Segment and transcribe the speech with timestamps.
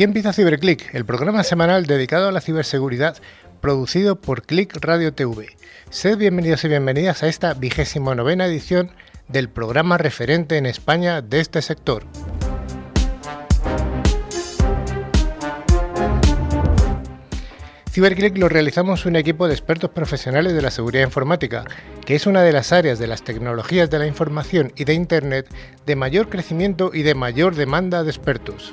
[0.00, 3.18] Aquí empieza CiberClick, el programa semanal dedicado a la ciberseguridad
[3.60, 5.48] producido por Click Radio TV.
[5.90, 8.92] Sed bienvenidos y bienvenidas a esta vigésima novena edición
[9.28, 12.04] del programa referente en España de este sector.
[17.90, 21.66] CiberClick lo realizamos un equipo de expertos profesionales de la seguridad informática,
[22.06, 25.46] que es una de las áreas de las tecnologías de la información y de Internet
[25.84, 28.72] de mayor crecimiento y de mayor demanda de expertos.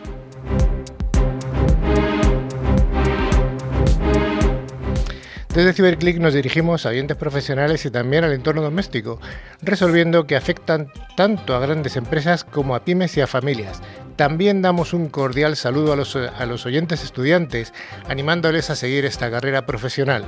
[5.57, 9.19] Desde CiberClick nos dirigimos a oyentes profesionales y también al entorno doméstico,
[9.63, 13.81] resolviendo que afectan tanto a grandes empresas como a pymes y a familias.
[14.17, 17.73] También damos un cordial saludo a los, oyentes estudiantes,
[18.07, 20.25] animándoles a seguir esta carrera profesional.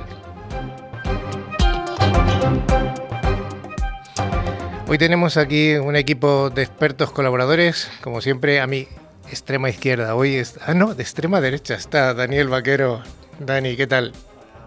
[4.88, 8.88] Hoy tenemos aquí un equipo de expertos colaboradores, como siempre a mi
[9.28, 10.16] extrema izquierda.
[10.16, 13.04] Hoy ah no, de extrema derecha está Daniel Vaquero.
[13.38, 14.12] Dani, ¿qué tal?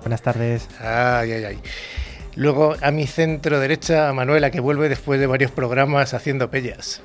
[0.03, 0.67] Buenas tardes.
[0.81, 1.59] Ay, ay, ay.
[2.35, 7.01] Luego a mi centro derecha, a Manuela, que vuelve después de varios programas haciendo pellas.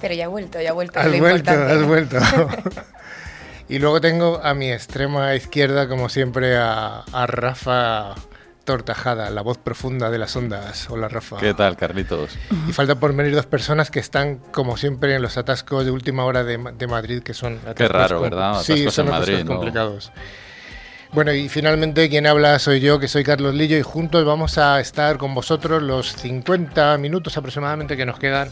[0.00, 1.00] Pero ya ha vuelto, ya ha vuelto.
[1.00, 2.18] Has vuelto, has vuelto.
[3.70, 8.14] y luego tengo a mi extrema izquierda, como siempre, a, a, Rafa
[8.64, 10.90] Tortajada, la voz profunda de las ondas.
[10.90, 11.38] Hola, Rafa.
[11.38, 12.36] ¿Qué tal, Carlitos?
[12.68, 16.26] Y falta por venir dos personas que están, como siempre, en los atascos de última
[16.26, 17.60] hora de, de Madrid, que son...
[17.74, 18.50] Qué raro, ¿verdad?
[18.50, 19.60] Atascos sí, son en Madrid, ¿no?
[21.16, 24.78] Bueno, y finalmente quien habla soy yo, que soy Carlos Lillo, y juntos vamos a
[24.80, 28.50] estar con vosotros los 50 minutos aproximadamente que nos quedan.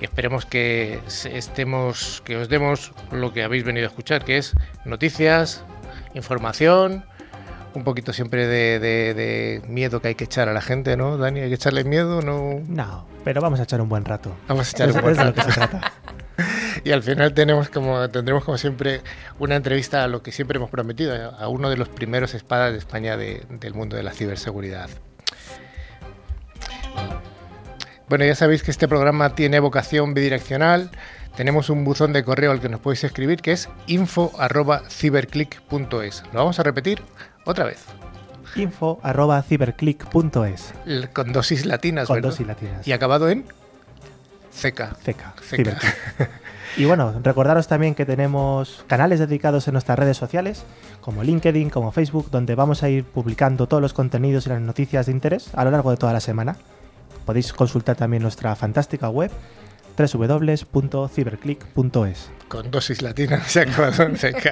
[0.00, 4.54] Y esperemos que estemos, que os demos lo que habéis venido a escuchar, que es
[4.84, 5.62] noticias,
[6.14, 7.04] información,
[7.74, 11.16] un poquito siempre de, de, de, miedo que hay que echar a la gente, ¿no,
[11.16, 11.38] Dani?
[11.38, 12.22] ¿Hay que echarle miedo?
[12.22, 14.32] No, no pero vamos a echar un buen rato.
[14.48, 15.40] Vamos a echar es, un buen es de rato.
[15.40, 15.92] lo que se trata.
[16.84, 19.00] Y al final tenemos como, tendremos como siempre
[19.38, 22.78] una entrevista a lo que siempre hemos prometido, a uno de los primeros espadas de
[22.78, 24.90] España de, del mundo de la ciberseguridad.
[28.08, 30.90] Bueno, ya sabéis que este programa tiene vocación bidireccional.
[31.36, 36.24] Tenemos un buzón de correo al que nos podéis escribir que es info.ciberclick.es.
[36.32, 37.00] Lo vamos a repetir
[37.44, 37.84] otra vez.
[38.56, 40.74] info.ciberclick.es.
[41.12, 42.30] Con dosis latinas, Con ¿verdad?
[42.30, 42.88] dosis latinas.
[42.88, 43.44] Y acabado en
[44.50, 44.96] CK.
[45.04, 45.36] CK.
[45.48, 45.68] CK.
[46.76, 50.64] Y bueno, recordaros también que tenemos canales dedicados en nuestras redes sociales,
[51.00, 55.06] como LinkedIn, como Facebook, donde vamos a ir publicando todos los contenidos y las noticias
[55.06, 56.56] de interés a lo largo de toda la semana.
[57.26, 59.30] Podéis consultar también nuestra fantástica web
[59.96, 62.30] www.ciberclick.es.
[62.48, 64.46] Con dosis latinas y acabado en CK.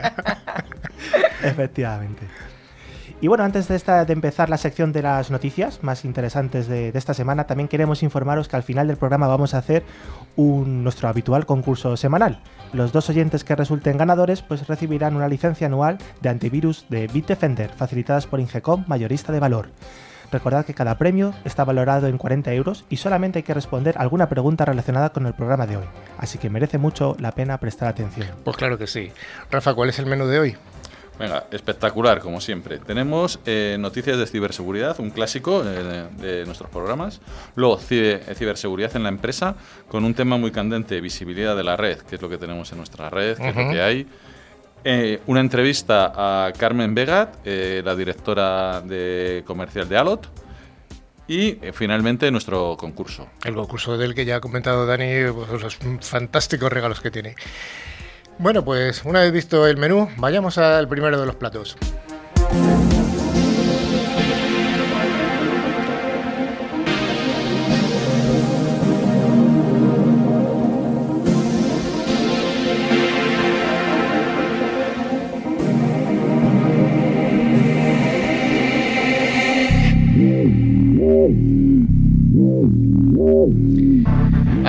[1.42, 2.26] Efectivamente.
[3.20, 6.92] Y bueno, antes de, esta, de, empezar la sección de las noticias más interesantes de,
[6.94, 9.82] esta semana, también queremos informaros que al final del programa vamos a hacer
[10.36, 12.40] un, nuestro habitual concurso semanal.
[12.72, 17.70] Los dos oyentes que resulten ganadores pues recibirán una licencia anual de antivirus de Bitdefender,
[17.70, 19.70] facilitadas por Ingecom, mayorista de valor.
[20.30, 24.28] Recordad que cada premio está valorado en 40 euros y solamente hay que responder alguna
[24.28, 25.86] pregunta relacionada con el programa de hoy.
[26.18, 28.28] Así que merece mucho la pena prestar atención.
[28.44, 29.10] Pues claro que sí.
[29.50, 30.56] Rafa, ¿cuál es el menú de hoy?
[31.18, 32.78] Venga, espectacular, como siempre.
[32.78, 37.20] Tenemos eh, noticias de ciberseguridad, un clásico eh, de, de, nuestros programas.
[37.56, 39.56] Luego, ciberseguridad en la empresa,
[39.88, 42.78] con un tema muy candente, visibilidad de la red, que es lo que tenemos en
[42.78, 43.50] nuestra red, que uh -huh.
[43.50, 44.06] es lo que hay.
[44.84, 50.28] Eh, una entrevista a Carmen Vegat, eh, la directora de comercial de Alot.
[51.26, 53.28] Y eh, finalmente nuestro concurso.
[53.44, 57.34] El concurso del que ya ha comentado Dani, pues, los fantásticos regalos que tiene.
[58.38, 61.76] Bueno, pues una vez visto el menú, vayamos al primero de los platos.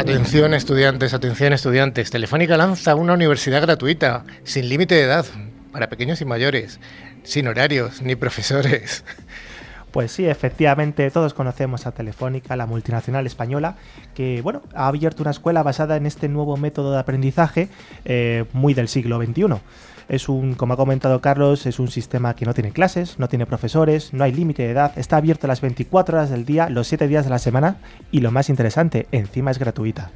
[0.09, 2.09] Atención estudiantes, atención estudiantes.
[2.09, 5.23] Telefónica lanza una universidad gratuita, sin límite de edad,
[5.71, 6.79] para pequeños y mayores,
[7.21, 9.05] sin horarios ni profesores.
[9.91, 13.75] Pues sí, efectivamente, todos conocemos a Telefónica, la multinacional española,
[14.13, 17.69] que bueno, ha abierto una escuela basada en este nuevo método de aprendizaje
[18.05, 19.45] eh, muy del siglo XXI.
[20.09, 23.45] Es un, como ha comentado Carlos, es un sistema que no tiene clases, no tiene
[23.45, 27.07] profesores, no hay límite de edad, está abierto las 24 horas del día, los 7
[27.07, 27.77] días de la semana
[28.11, 30.09] y lo más interesante, encima es gratuita.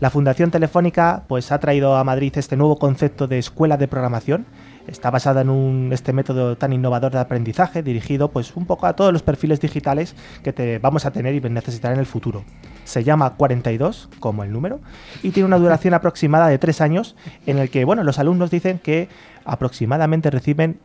[0.00, 4.46] La Fundación Telefónica pues, ha traído a Madrid este nuevo concepto de escuela de programación.
[4.90, 8.94] Está basada en un, este método tan innovador de aprendizaje dirigido pues, un poco a
[8.94, 12.44] todos los perfiles digitales que te vamos a tener y necesitar en el futuro.
[12.84, 14.80] Se llama 42, como el número,
[15.22, 17.14] y tiene una duración aproximada de tres años
[17.46, 19.08] en el que bueno, los alumnos dicen que
[19.44, 20.80] aproximadamente reciben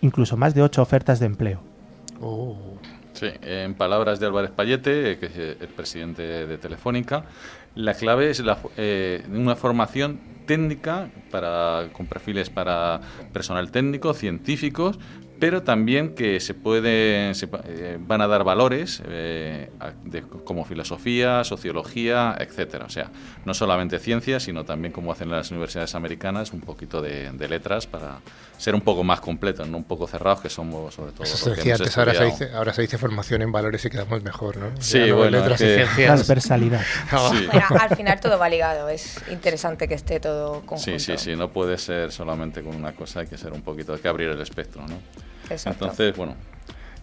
[0.00, 1.60] incluso más de ocho ofertas de empleo.
[2.20, 2.56] Oh.
[3.18, 7.24] Sí, en palabras de Álvarez Payete, que es el presidente de Telefónica,
[7.78, 13.00] la clave es la, eh, una formación técnica para, con perfiles para
[13.32, 14.98] personal técnico, científicos,
[15.38, 19.70] pero también que se puede se, eh, van a dar valores eh,
[20.04, 22.86] de, como filosofía, sociología, etcétera.
[22.86, 23.10] O sea,
[23.44, 27.86] no solamente ciencia, sino también como hacen las universidades americanas, un poquito de, de letras
[27.86, 28.20] para
[28.58, 31.22] ser un poco más completos, no un poco cerrados que somos sobre todo.
[31.22, 34.22] Eso se decía antes, ahora se, dice, ahora se dice formación en valores y quedamos
[34.22, 34.70] mejor, ¿no?
[34.80, 35.72] Sí, no bueno, letras que...
[35.72, 36.06] y ciencias.
[36.06, 36.82] Transversalidad.
[37.28, 37.46] Sí.
[37.46, 40.98] Bueno, al final todo va ligado, es interesante que esté todo conjunto.
[40.98, 43.92] Sí, sí, sí, no puede ser solamente con una cosa, hay que ser un poquito,
[43.92, 44.96] hay que abrir el espectro, ¿no?
[45.50, 45.84] Exacto.
[45.84, 46.34] Entonces, bueno,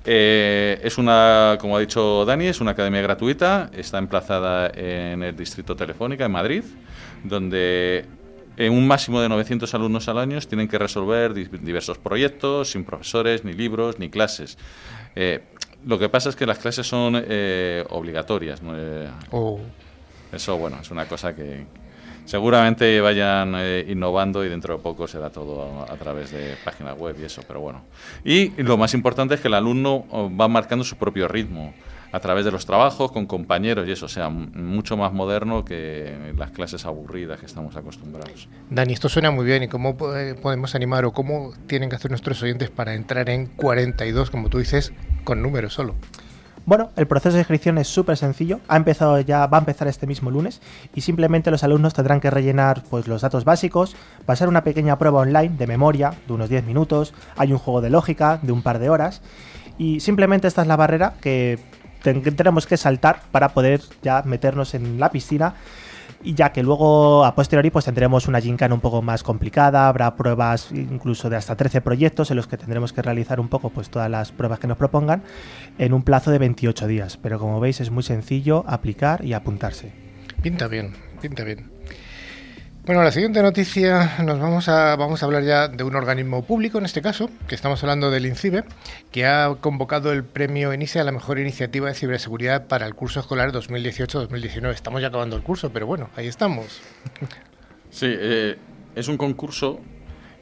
[0.05, 5.35] eh, es una, como ha dicho Dani, es una academia gratuita, está emplazada en el
[5.35, 6.63] Distrito Telefónica, en Madrid,
[7.23, 8.05] donde
[8.57, 13.43] en un máximo de 900 alumnos al año tienen que resolver diversos proyectos sin profesores,
[13.43, 14.57] ni libros, ni clases.
[15.15, 15.41] Eh,
[15.85, 18.61] lo que pasa es que las clases son eh, obligatorias.
[18.61, 18.73] ¿no?
[18.75, 19.59] Eh, oh.
[20.31, 21.65] Eso, bueno, es una cosa que,
[22.25, 27.15] seguramente vayan eh, innovando y dentro de poco será todo a, través de páginas web
[27.19, 27.83] y eso, pero bueno.
[28.23, 31.73] Y lo más importante es que el alumno oh, va marcando su propio ritmo
[32.11, 36.51] a través de los trabajos, con compañeros y eso, sea, mucho más moderno que las
[36.51, 38.47] clases aburridas que estamos acostumbrados.
[38.69, 42.41] Dani, esto suena muy bien y cómo podemos animar o cómo tienen que hacer nuestros
[42.41, 44.93] oyentes para entrar en 42, como tú dices,
[45.25, 45.95] con números solo.
[46.65, 48.59] Bueno, el proceso de inscripción es súper sencillo.
[48.67, 50.61] Ha empezado ya, va a empezar este mismo lunes
[50.95, 53.95] y simplemente los alumnos tendrán que rellenar pues, los datos básicos,
[54.25, 57.13] pasar una pequeña prueba online de memoria de unos 10 minutos.
[57.37, 59.21] Hay un juego de lógica de un par de horas
[59.77, 61.59] y simplemente esta es la barrera que
[62.01, 65.53] tenemos que saltar para poder ya meternos en la piscina
[66.25, 70.15] y ya que luego a posteriori pues tendremos una gincana un poco más complicada, habrá
[70.15, 73.89] pruebas incluso de hasta 13 proyectos en los que tendremos que realizar un poco pues
[73.89, 75.23] todas las pruebas que nos propongan
[75.77, 79.93] en un plazo de 28 días, pero como veis es muy sencillo aplicar y apuntarse.
[80.41, 81.74] Pinta bien, pinta bien.
[82.85, 86.77] Bueno, la siguiente noticia nos vamos a, vamos a hablar ya de un organismo público,
[86.77, 88.63] en este caso, que estamos hablando del INCIBE,
[89.11, 93.19] que ha convocado el premio INISE a la mejor iniciativa de ciberseguridad para el curso
[93.19, 94.71] escolar 2018-2019.
[94.71, 96.79] Estamos ya acabando el curso, pero bueno, ahí estamos.
[97.89, 98.57] Sí, eh,
[98.93, 99.79] es un concurso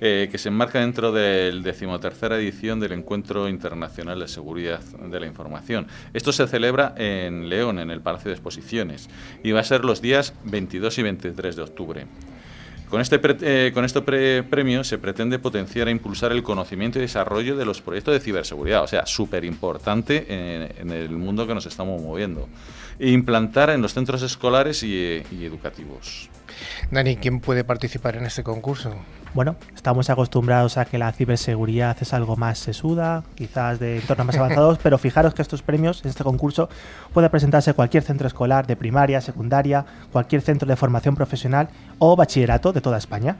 [0.02, 5.28] eh, que se enmarca dentro del decimotercera edición del Encuentro Internacional de Seguridad de la
[5.28, 5.88] Información.
[6.14, 9.10] Esto se celebra en León, en el Palacio de Exposiciones,
[9.46, 12.06] y va a ser los días 22 y 23 de octubre.
[12.94, 17.02] Con este, eh, con este pre premio se pretende potenciar e impulsar el conocimiento y
[17.02, 21.66] desarrollo de los proyectos de ciberseguridad, o sea, súper importante en, el mundo que nos
[21.66, 22.48] estamos moviendo,
[23.00, 26.30] e implantar en los centros escolares y educativos.
[26.92, 28.94] Dani, ¿quién puede participar en este concurso?
[29.34, 34.38] Bueno, estamos acostumbrados a que la ciberseguridad es algo más sesuda, quizás de entornos más
[34.38, 36.70] avanzados, pero fijaros que estos premios, este concurso,
[37.14, 42.74] puede presentarse cualquier centro escolar de primaria, secundaria, cualquier centro de formación profesional o bachillerato
[42.74, 43.38] de toda España.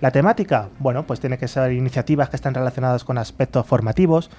[0.00, 4.30] La temática, bueno, pues tiene que ser iniciativas que están relacionadas con aspectos formativos,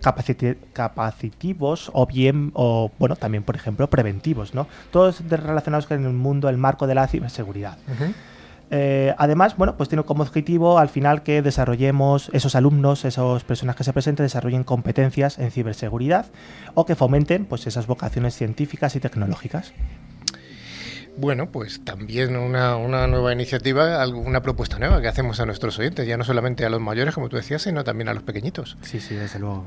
[0.00, 4.66] capacitivos o bien, o bueno, también por ejemplo preventivos, ¿no?
[4.90, 7.78] Todos relacionados con el mundo, el marco de la ciberseguridad.
[7.88, 8.14] Uh -huh.
[8.70, 13.76] Eh, además, bueno, pues tiene como objetivo al final que desarrollemos esos alumnos, esas personas
[13.76, 16.26] que se presenten, desarrollen competencias en ciberseguridad
[16.74, 19.72] o que fomenten pues esas vocaciones científicas y tecnológicas.
[21.20, 26.06] Bueno, pues también una, una, nueva iniciativa, una propuesta nueva que hacemos a nuestros oyentes,
[26.06, 28.76] ya no solamente a los mayores, como tú decías, sino también a los pequeñitos.
[28.82, 29.66] Sí, sí, desde luego.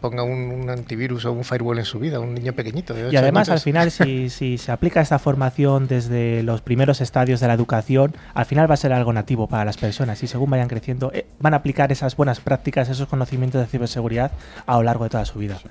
[0.00, 2.94] Ponga un, un antivirus o un firewall en su vida, un niño pequeñito.
[3.10, 7.48] y además, al final, si, si, se aplica esta formación desde los primeros estadios de
[7.48, 10.68] la educación, al final va a ser algo nativo para las personas y según vayan
[10.68, 14.30] creciendo, eh, van a aplicar esas buenas prácticas, esos conocimientos de ciberseguridad
[14.66, 15.58] a lo largo de toda su vida.
[15.58, 15.68] Sí.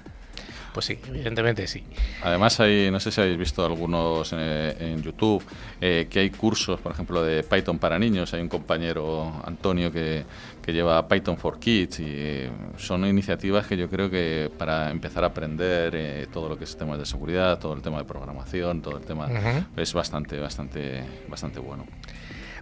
[0.74, 1.84] Pues sí, evidentemente sí.
[2.24, 5.44] Además, hay, no sé si habéis visto algunos en, en YouTube,
[5.82, 8.34] eh, que hay cursos, por ejemplo, de Python para niños.
[8.34, 10.24] Hay un compañero, Antonio, que,
[10.62, 15.24] que lleva Python for Kids y eh, son iniciativas que yo creo que para empezar
[15.24, 18.82] a aprender eh, todo lo que es temas de seguridad, todo el tema de programación,
[18.82, 19.66] todo el tema, uh -huh.
[19.76, 21.86] es bastante, bastante, bastante bueno.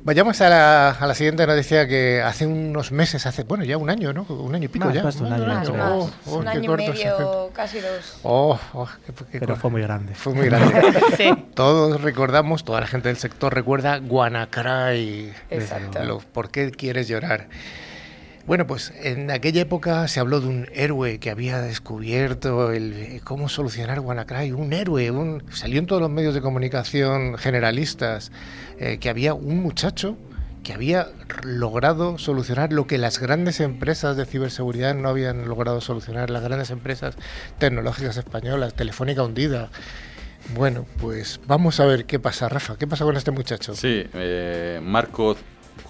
[0.04, 3.90] Vayamos a la, a la siguiente noticia que hace unos meses, hace, bueno, ya un
[3.90, 4.24] año, ¿no?
[4.24, 5.04] Un año y pico Más, ya.
[5.04, 6.10] más de un año, Más, Oh.
[6.26, 8.20] Oh, un año y medio, casi dos.
[8.24, 10.16] Oh, oh, qué- qué Pero fue muy grande.
[10.16, 10.82] Fue muy grande.
[11.18, 15.34] Sí, Todos recordamos, toda la gente del sector recuerda Guanacray.
[15.50, 16.04] exacto.
[16.04, 17.48] Lo- ¿Por qué quieres llorar?
[18.46, 23.22] Bueno, pues en aquella época se habló de un héroe que había descubierto el, eh,
[23.24, 24.52] cómo solucionar Guanacray.
[24.52, 28.32] Un héroe, un, salió en todos los medios de comunicación generalistas
[28.80, 30.18] eh, que había un muchacho
[30.64, 31.08] que había
[31.44, 36.70] logrado solucionar lo que las grandes empresas de ciberseguridad no habían logrado solucionar, las grandes
[36.70, 37.16] empresas
[37.60, 39.70] tecnológicas españolas, Telefónica hundida.
[40.56, 42.78] Bueno, pues vamos a ver qué pasa, Rafa.
[42.78, 43.74] ¿Qué pasa con este muchacho?
[43.74, 45.38] Sí, eh, Marco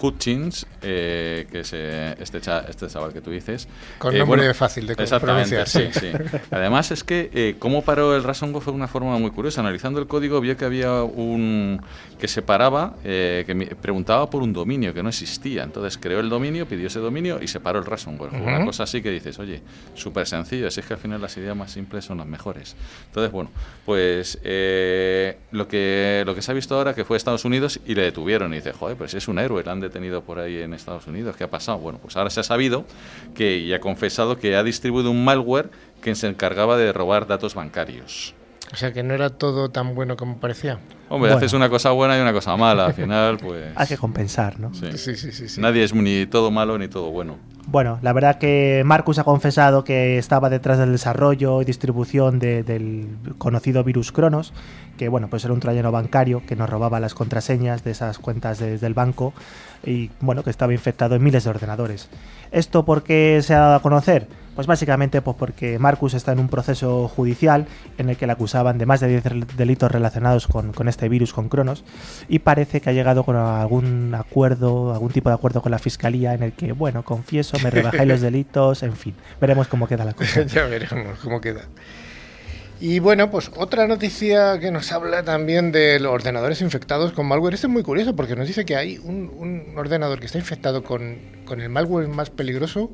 [0.01, 3.67] Hutchins, eh, que es eh, este, cha- este chaval que tú dices.
[3.97, 6.11] Con Eh, nombre bueno, fácil de Exactamente, sí, sí.
[6.51, 9.61] Además es que eh, cómo paró el ransomware fue una forma muy curiosa.
[9.61, 11.81] Analizando el código vio que había un
[12.19, 15.63] que separaba, eh, que preguntaba por un dominio que no existía.
[15.63, 18.31] Entonces creó el dominio, pidió ese dominio y separó el ransomware.
[18.31, 18.65] Fue Una Ujú.
[18.67, 19.61] cosa así que dices, oye,
[19.95, 22.75] súper sencillo, así es que al final las ideas más simples son las mejores.
[23.07, 23.49] Entonces, bueno,
[23.85, 27.95] pues eh, lo, que, lo que se ha visto ahora que fue Estados Unidos y
[27.95, 31.07] le detuvieron y dice, joder, pues es un héroe, han detenido por ahí en Estados
[31.07, 31.77] Unidos, ¿qué ha pasado?
[31.79, 32.85] Bueno, pues ahora se ha sabido
[33.33, 35.69] que y ha confesado que ha distribuido un malware
[36.01, 38.33] que se encargaba de robar datos bancarios.
[38.71, 40.73] O sea que no era todo tan bueno como parecía.
[41.09, 41.37] Hombre, Bueno.
[41.37, 43.71] haces una cosa buena y una cosa mala, al final, pues...
[43.75, 44.73] Hay que compensar, ¿no?
[44.73, 44.91] sí.
[44.95, 45.49] Sí, sí, sí.
[45.49, 45.61] sí.
[45.61, 47.37] Nadie es ni todo malo ni todo bueno.
[47.71, 52.63] Bueno, la verdad que Marcus ha confesado que estaba detrás del desarrollo y distribución de-
[52.63, 53.07] del
[53.37, 54.53] conocido virus Cronos,
[54.97, 58.57] que bueno, pues era un troyano bancario que nos robaba las contraseñas de esas cuentas
[58.57, 59.33] de- del banco
[59.85, 62.09] y bueno, que estaba infectado en miles de ordenadores.
[62.51, 64.27] ¿Esto por qué se ha dado a conocer?
[64.55, 67.65] Pues básicamente pues porque Marcus está en un proceso judicial
[67.97, 71.07] en el que le acusaban de más de 10 del- delitos relacionados con, con este
[71.07, 71.85] virus, con Cronos,
[72.27, 76.33] y parece que ha llegado con algún acuerdo, algún tipo de acuerdo con la fiscalía
[76.33, 80.13] en el que, bueno, confieso, me rebajáis los delitos, en fin, veremos cómo queda la
[80.13, 80.41] cosa.
[80.45, 81.61] ya veremos cómo queda.
[82.81, 87.53] Y bueno, pues otra noticia que nos habla también de los ordenadores infectados con malware.
[87.55, 90.81] Este es muy curioso porque nos dice que hay un, un ordenador que está infectado
[90.83, 92.89] con, con el malware más peligroso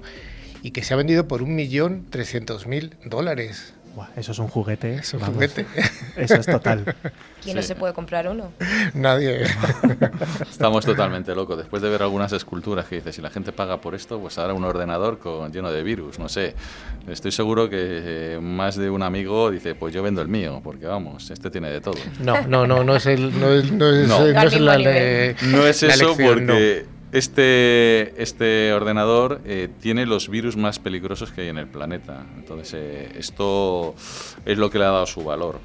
[0.66, 3.76] y que se ha vendido por un millón trescientos mil dólares.
[3.94, 4.96] Buah, eso es un juguete.
[4.96, 5.36] Es un vamos.
[5.36, 5.68] juguete.
[6.18, 6.96] Eso es total.
[7.44, 8.52] ¿Quién no se puede comprar uno?
[8.96, 9.44] Nadie.
[10.50, 11.60] Estamos totalmente locos.
[11.60, 14.54] Después de ver algunas esculturas que dices, si la gente paga por esto, pues ahora
[14.56, 16.56] un ordenador con, lleno de virus, no sé.
[17.08, 20.88] Estoy seguro que eh, más de un amigo dice, pues yo vendo el mío, porque
[20.88, 22.00] vamos, este tiene de todo.
[22.20, 24.20] No, no, no, no es el, no es, no es, No.
[24.20, 30.06] no es Al la, le- No es la eso porque este, este ordenador eh, tiene
[30.06, 32.26] los virus más peligrosos que hay en el planeta.
[32.36, 33.96] Entonces, eh, esto
[34.46, 35.60] es lo que le ha dado su valor.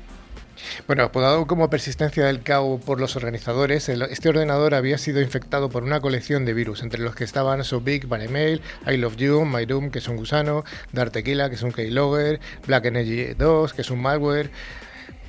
[0.86, 5.82] Bueno, apodado como persistencia del caos por los organizadores, este ordenador había sido infectado por
[5.82, 9.66] una colección de virus, entre los que estaban So Big, Banemail, I Love You, My
[9.66, 13.80] Doom, que es un gusano, Dark Tequila, que es un keylogger, Black Energy 2, que
[13.82, 14.50] es un malware,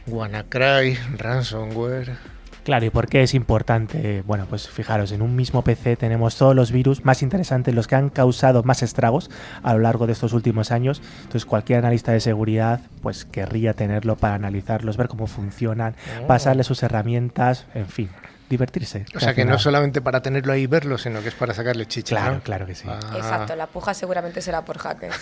[0.06, 2.31] WannaCry, ransomware.
[2.64, 4.22] Claro, ¿y por qué es importante?
[4.28, 7.96] Bueno, pues fijaros, en un mismo PC tenemos todos los virus más interesantes, los que
[7.96, 9.32] han causado más estragos
[9.64, 11.02] a lo largo de estos últimos años.
[11.20, 16.28] Entonces, cualquier analista de seguridad, pues querría tenerlo para analizarlos, ver cómo funcionan, Oh.
[16.28, 18.10] pasarle sus herramientas, en fin,
[18.50, 19.06] divertirse.
[19.16, 21.88] O sea que no solamente para tenerlo ahí y verlo, sino que es para sacarle
[21.88, 22.16] chicha.
[22.16, 22.42] Claro, ¿no?
[22.42, 22.88] claro que sí.
[22.88, 23.00] Ah.
[23.16, 25.16] Exacto, la puja seguramente será por hackers.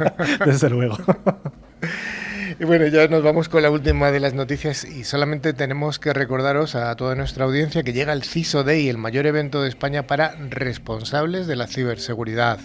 [0.46, 0.96] Desde luego.
[2.60, 6.12] Y bueno, ya nos vamos con la última de las noticias y solamente tenemos que
[6.12, 10.06] recordaros a toda nuestra audiencia que llega el CISO Day, el mayor evento de España
[10.06, 12.58] para responsables de la ciberseguridad.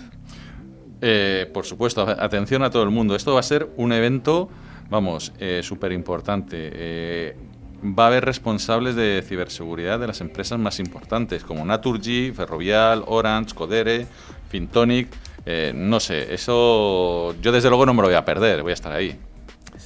[1.01, 3.15] Eh, por supuesto, atención a todo el mundo.
[3.15, 4.49] Esto va a ser un evento,
[4.89, 6.69] vamos, súper importante.
[6.73, 7.35] Eh,
[7.83, 13.55] va a haber responsables de ciberseguridad de las empresas más importantes, como Naturgy, Ferrovial, Orange,
[13.55, 14.05] Codere,
[14.49, 15.09] Fintonic.
[15.45, 18.73] Eh, no sé, eso yo desde luego no me lo voy a perder, voy a
[18.73, 19.17] estar ahí.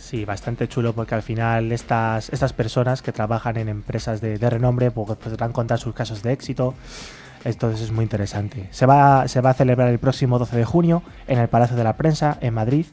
[0.06, 4.50] Sí, bastante chulo porque al final estas, estas personas que trabajan en empresas de, de
[4.52, 6.76] renombre pues, podrán contar sus casos de éxito.
[7.44, 8.68] Entonces es muy interesante.
[8.70, 11.84] Se va, se va a celebrar el próximo 12 de junio en el Palacio de
[11.84, 12.86] la Prensa en Madrid.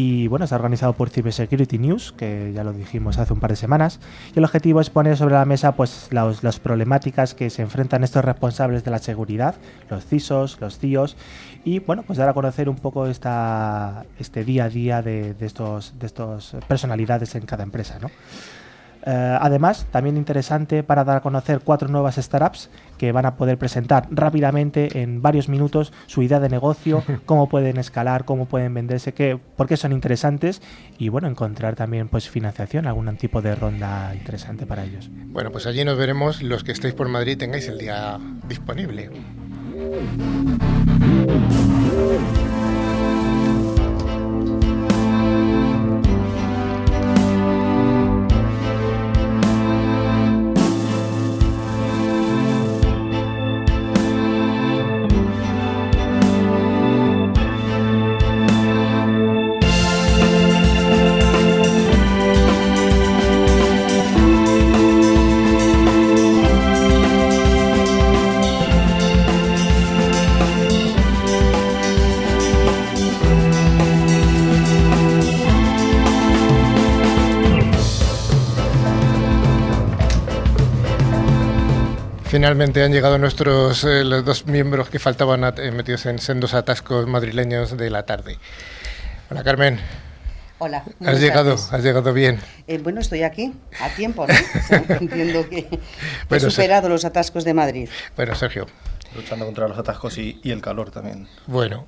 [0.00, 3.56] Y bueno, está organizado por Cybersecurity News, que ya lo dijimos hace un par de
[3.56, 3.98] semanas.
[4.32, 8.04] Y el objetivo es poner sobre la mesa pues, las, las problemáticas que se enfrentan
[8.04, 9.56] estos responsables de la seguridad,
[9.90, 11.16] los CISOs, los CIOs,
[11.64, 15.46] y bueno, pues dar a conocer un poco esta, este día a día de, de
[15.46, 18.08] estos, de estos personalidades en cada empresa, ¿no?
[19.10, 23.56] Eh, además, también interesante para dar a conocer cuatro nuevas startups que van a poder
[23.56, 29.14] presentar rápidamente en varios minutos su idea de negocio, cómo pueden escalar, cómo pueden venderse,
[29.14, 30.60] qué, por qué son interesantes
[30.98, 35.08] y bueno, encontrar también pues financiación, algún tipo de ronda interesante para ellos.
[35.10, 39.08] Bueno, pues allí nos veremos los que estéis por Madrid tengáis el día disponible.
[82.48, 87.06] Finalmente han llegado nuestros eh, los dos miembros que faltaban eh, metidos en sendos atascos
[87.06, 88.38] madrileños de la tarde.
[89.28, 89.78] Hola Carmen.
[90.56, 90.82] Hola.
[91.04, 92.40] Has llegado, has llegado bien.
[92.66, 94.32] Eh, bueno, estoy aquí a tiempo, ¿no?
[94.98, 95.68] entiendo que
[96.30, 97.90] he superado los atascos de Madrid.
[98.16, 98.66] Bueno, Sergio.
[99.14, 101.28] Luchando contra los atascos y, y el calor también.
[101.48, 101.84] Bueno,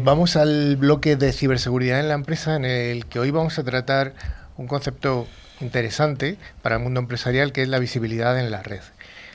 [0.00, 4.14] vamos al bloque de ciberseguridad en la empresa en el que hoy vamos a tratar
[4.56, 5.26] un concepto
[5.60, 8.80] interesante para el mundo empresarial que es la visibilidad en la red.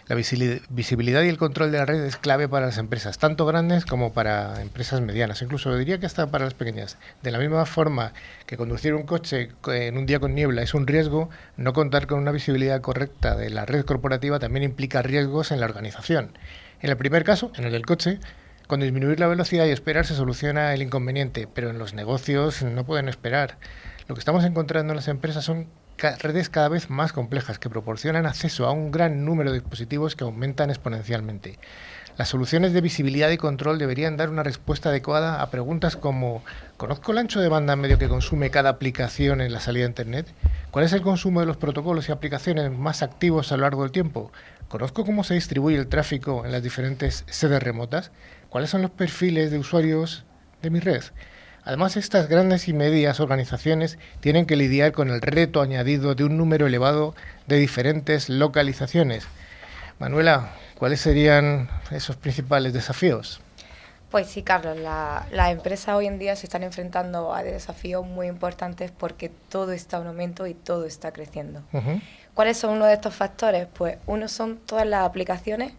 [0.08, 3.86] La visibilidad y el control de la red es clave para las empresas, tanto grandes
[3.86, 6.98] como para empresas medianas, incluso diría que hasta para las pequeñas.
[7.22, 8.14] De la misma forma
[8.46, 12.20] que conducir un coche en un día con niebla es un riesgo, no contar con
[12.20, 16.38] una visibilidad correcta de la red corporativa también implica riesgos en la organización.
[16.82, 18.20] En el primer caso, en el del coche,
[18.68, 22.86] con disminuir la velocidad y esperar se soluciona el inconveniente, pero en los negocios no
[22.86, 23.58] pueden esperar.
[24.08, 25.68] Lo que estamos encontrando en las empresas son
[26.02, 30.24] redes cada vez más complejas que proporcionan acceso a un gran número de dispositivos que
[30.24, 31.60] aumentan exponencialmente.
[32.18, 36.44] Las soluciones de visibilidad y control deberían dar una respuesta adecuada a preguntas como
[36.78, 40.28] ¿conozco el ancho de banda medio que consume cada aplicación en la salida de Internet?
[40.72, 43.92] ¿Cuál es el consumo de los protocolos y aplicaciones más activos a lo largo del
[43.92, 44.32] tiempo?
[44.68, 48.12] ¿Conozco cómo se distribuye el tráfico en las diferentes sedes remotas?
[48.50, 50.26] ¿Cuáles son los perfiles de usuarios
[50.62, 51.04] de mi red?
[51.64, 56.38] Además, estas grandes y medias organizaciones tienen que lidiar con el reto añadido de un
[56.38, 57.16] número elevado
[57.48, 59.28] de diferentes localizaciones.
[60.00, 63.42] Manuela, ¿cuáles serían esos principales desafíos?
[64.10, 68.92] Pues sí, Carlos, las empresas hoy en día se están enfrentando a desafíos muy importantes
[68.92, 71.62] porque todo está en aumento y todo está creciendo.
[72.34, 73.68] ¿Cuáles son uno de estos factores?
[73.74, 75.74] Pues uno son todas las aplicaciones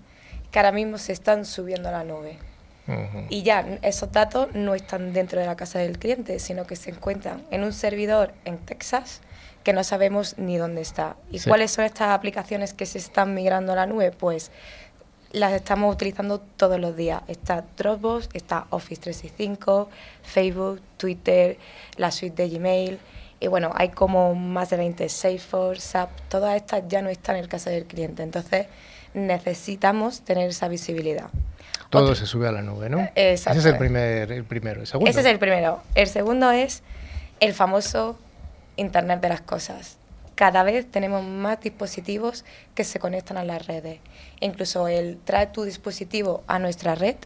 [0.51, 2.39] que ahora mismo se están subiendo a la nube.
[3.29, 6.91] Y ya esos datos no están dentro de la casa del cliente, sino que se
[6.91, 9.21] encuentran en un servidor en Texas
[9.63, 11.17] que no sabemos ni dónde está.
[11.31, 14.11] ¿Y cuáles son estas aplicaciones que se están migrando a la nube?
[14.11, 14.51] Pues
[15.33, 17.23] las estamos utilizando todos los días.
[17.29, 19.89] Está Dropbox, está Office 365,
[20.23, 21.59] Facebook, Twitter,
[21.97, 22.99] la suite de Gmail.
[23.41, 27.43] Y bueno, hay como más de 20, Salesforce, SAP, todas estas ya no están en
[27.43, 28.23] el casa del cliente.
[28.23, 28.67] Entonces
[29.15, 31.29] necesitamos tener esa visibilidad.
[31.93, 33.01] Todo se sube a la nube, ¿no?
[33.15, 33.21] Exacto.
[33.21, 34.81] Eh, Ese es el, primer, el primero.
[34.81, 35.11] ¿El segundo?
[35.11, 35.83] Ese es el primero.
[35.95, 36.83] El segundo es
[37.41, 38.19] el famoso
[38.77, 39.99] Internet de las Cosas.
[40.35, 44.01] Cada vez tenemos más dispositivos que se conectan a las redes.
[44.41, 47.17] Incluso el trae tu dispositivo a nuestra red.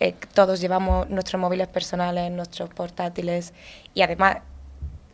[0.00, 3.52] Eh, todos llevamos nuestros móviles personales, nuestros portátiles
[3.94, 4.38] y además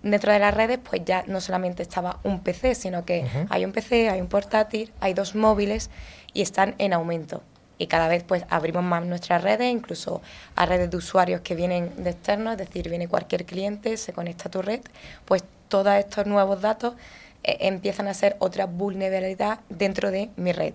[0.03, 3.73] dentro de las redes pues ya no solamente estaba un PC, sino que hay un
[3.73, 5.91] PC, hay un portátil, hay dos móviles
[6.33, 7.43] y están en aumento
[7.79, 10.23] y cada vez pues abrimos más nuestras redes, incluso
[10.57, 14.49] a redes de usuarios que vienen de externos, es decir, viene cualquier cliente, se conecta
[14.49, 14.81] a tu red,
[15.25, 16.95] pues todos estos nuevos datos
[17.43, 20.75] eh, empiezan a ser otra vulnerabilidad dentro de mi red.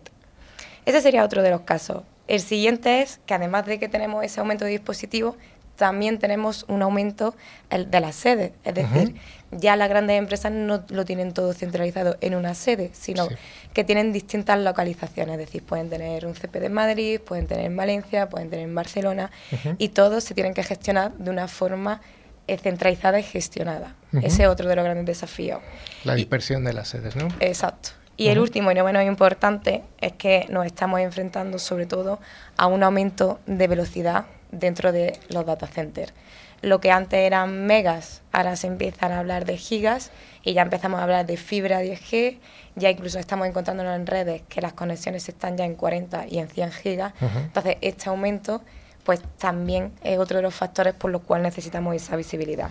[0.86, 2.04] Ese sería otro de los casos.
[2.28, 5.36] El siguiente es que además de que tenemos ese aumento de dispositivos,
[5.80, 7.36] también tenemos un aumento
[7.72, 8.52] de las sedes.
[8.66, 9.16] Es decir,
[9.50, 13.30] ya las grandes empresas no lo tienen todo centralizado en una sede, sino
[13.74, 15.40] que tienen distintas localizaciones.
[15.40, 18.76] Es decir, pueden tener un CP de Madrid, pueden tener en Valencia, pueden tener en
[18.76, 19.32] Barcelona,
[19.78, 22.02] y todos se tienen que gestionar de una forma
[22.48, 23.96] eh, centralizada y gestionada.
[24.22, 25.62] Ese es otro de los grandes desafíos.
[26.04, 27.30] La dispersión de las sedes, ¿no?
[27.40, 27.92] Exacto.
[28.18, 32.20] Y el último y no menos importante es que nos estamos enfrentando sobre todo
[32.58, 36.14] a un aumento de velocidad dentro de los data centers.
[36.62, 40.12] Lo que antes eran megas, ahora se empiezan a hablar de gigas
[40.44, 42.38] y ya empezamos a hablar de fibra 10G,
[42.76, 46.50] ya incluso estamos encontrándonos en redes que las conexiones están ya en 40 y en
[46.50, 47.14] 100 gigas.
[47.22, 48.62] Entonces, este aumento
[49.04, 52.70] pues también es otro de los factores por los cuales necesitamos esa visibilidad.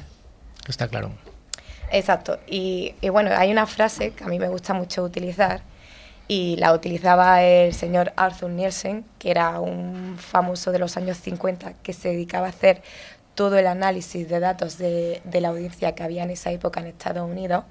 [0.68, 1.10] Está claro.
[1.90, 2.38] Exacto.
[2.46, 5.62] Y, y, bueno, hay una frase que a mí me gusta mucho utilizar
[6.28, 11.72] y la utilizaba el señor Arthur Nielsen, que era un famoso de los años 50
[11.82, 12.82] que se dedicaba a hacer
[13.34, 16.86] todo el análisis de datos de, de la audiencia que había en esa época en
[16.86, 17.64] Estados Unidos.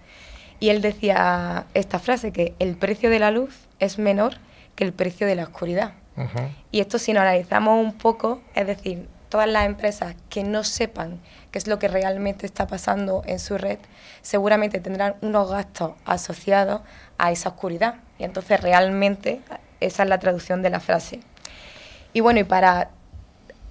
[0.60, 4.38] Y él decía esta frase, que el precio de la luz es menor
[4.76, 5.94] que el precio de la oscuridad.
[6.72, 11.20] Y esto si lo analizamos un poco, es decir, todas las empresas que no sepan
[11.52, 13.78] qué es lo que realmente está pasando en su red,
[14.24, 16.82] seguramente tendrán unos gastos asociados
[17.18, 17.96] a esa oscuridad.
[18.20, 19.42] Y entonces realmente
[19.80, 21.20] esa es la traducción de la frase.
[22.14, 22.90] Y bueno, y para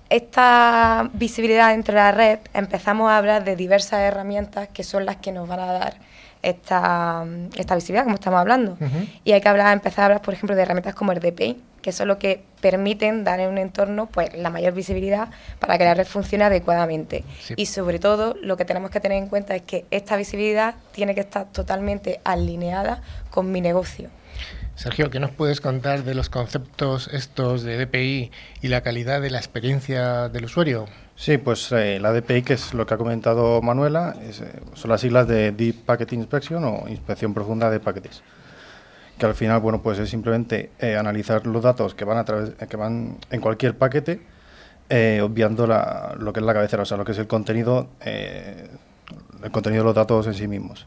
[0.08, 5.16] esta visibilidad dentro de la red empezamos a hablar de diversas herramientas que son las
[5.16, 5.96] que nos van a dar
[6.42, 8.76] esta, esta visibilidad, como estamos hablando.
[9.24, 11.92] Y hay que hablar, empezar a hablar, por ejemplo, de herramientas como el DPI, que
[11.92, 15.28] son lo que permiten dar en un entorno pues la mayor visibilidad
[15.60, 17.24] para que la red funcione adecuadamente.
[17.56, 21.14] Y sobre todo, lo que tenemos que tener en cuenta es que esta visibilidad tiene
[21.14, 23.02] que estar totalmente alineada
[23.36, 24.08] con mi negocio.
[24.76, 28.30] Sergio, ¿qué nos puedes contar de los conceptos estos de DPI
[28.62, 30.86] y la calidad de la experiencia del usuario?
[31.16, 34.32] Sí, pues eh, la DPI, que es lo que ha comentado Manuela, eh,
[34.72, 38.22] son las siglas de Deep Packet Inspection o Inspección Profunda de Paquetes.
[39.18, 42.52] Que al final, bueno, pues es simplemente eh, analizar los datos que van a través,
[42.54, 44.22] que van en cualquier paquete,
[45.22, 49.82] obviando lo que es la cabecera, o sea, lo que es el contenido, el contenido
[49.82, 50.86] de los datos en sí mismos.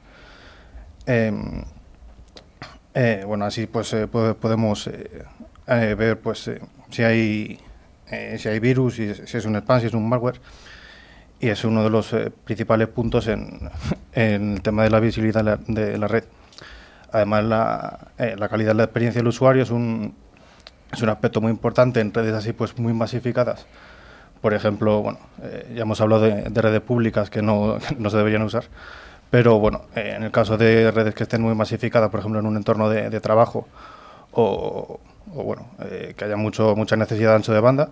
[3.02, 6.52] Eh, bueno, así pues eh, podemos eh, ver pues
[6.90, 7.58] si hay
[8.36, 10.42] si hay virus, si, si, es un spam, si es un malware.
[11.40, 13.70] Y es uno de los principales puntos en,
[14.12, 16.26] el tema de la visibilidad de la, red.
[17.14, 20.14] Además, la, la, calidad de la experiencia del usuario es un,
[20.92, 23.66] es un aspecto muy importante en redes así pues muy masificadas.
[24.42, 25.20] Por ejemplo, bueno,
[25.74, 28.66] ya hemos hablado de, de, redes públicas que no, no se deberían usar,
[29.30, 32.46] pero bueno, eh, en el caso de redes que estén muy masificadas, por ejemplo, en
[32.46, 33.68] un entorno de, trabajo
[34.32, 37.90] o, bueno, eh, que haya mucho, mucha necesidad de ancho de banda,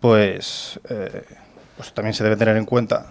[0.00, 1.24] pues, eh,
[1.76, 3.06] pues también se debe tener en cuenta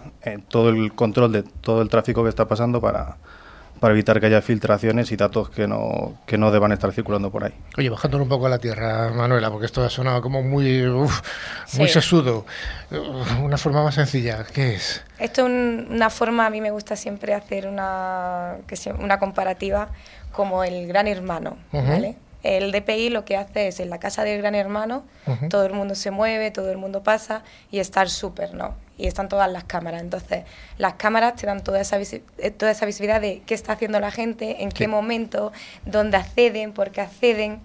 [0.48, 3.16] todo el control de todo el tráfico que está pasando para,
[3.80, 7.44] para evitar que haya filtraciones y datos que no, que no deban estar circulando por
[7.44, 7.54] ahí.
[7.76, 10.82] Oye, bajando un poco a la tierra, Manuela, porque esto ha sonado como muy,
[11.74, 12.44] muy sesudo.
[13.42, 15.02] Una forma más sencilla, ¿qué es?
[15.18, 18.56] Esto es una forma, a mí me gusta siempre hacer una,
[18.98, 19.88] una comparativa
[20.32, 22.16] como el gran hermano, ¿vale?
[22.42, 25.02] El DPI lo que hace es en la casa del gran hermano,
[25.50, 28.74] todo el mundo se mueve, todo el mundo pasa y estar súper, ¿no?
[28.96, 30.02] Y están todas las cámaras.
[30.02, 30.44] Entonces,
[30.76, 34.10] las cámaras te dan toda esa, eh, toda esa visibilidad de qué está haciendo la
[34.10, 35.52] gente, en qué momento,
[35.84, 37.60] dónde acceden, por qué acceden,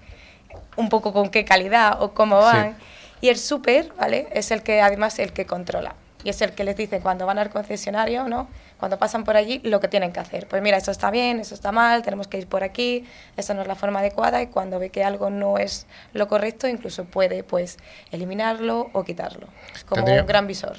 [0.76, 2.76] un poco con qué calidad o cómo van.
[3.22, 4.28] Y el súper, ¿vale?
[4.34, 7.40] Es el que además el que controla y es el que les dice cuando van
[7.40, 8.48] al concesionario, ¿no?
[8.78, 10.48] Cuando pasan por allí, lo que tienen que hacer.
[10.48, 13.06] Pues mira, eso está bien, eso está mal, tenemos que ir por aquí,
[13.38, 16.68] esa no es la forma adecuada y cuando ve que algo no es lo correcto,
[16.68, 17.78] incluso puede pues
[18.12, 19.48] eliminarlo o quitarlo.
[19.88, 20.78] como un gran visor.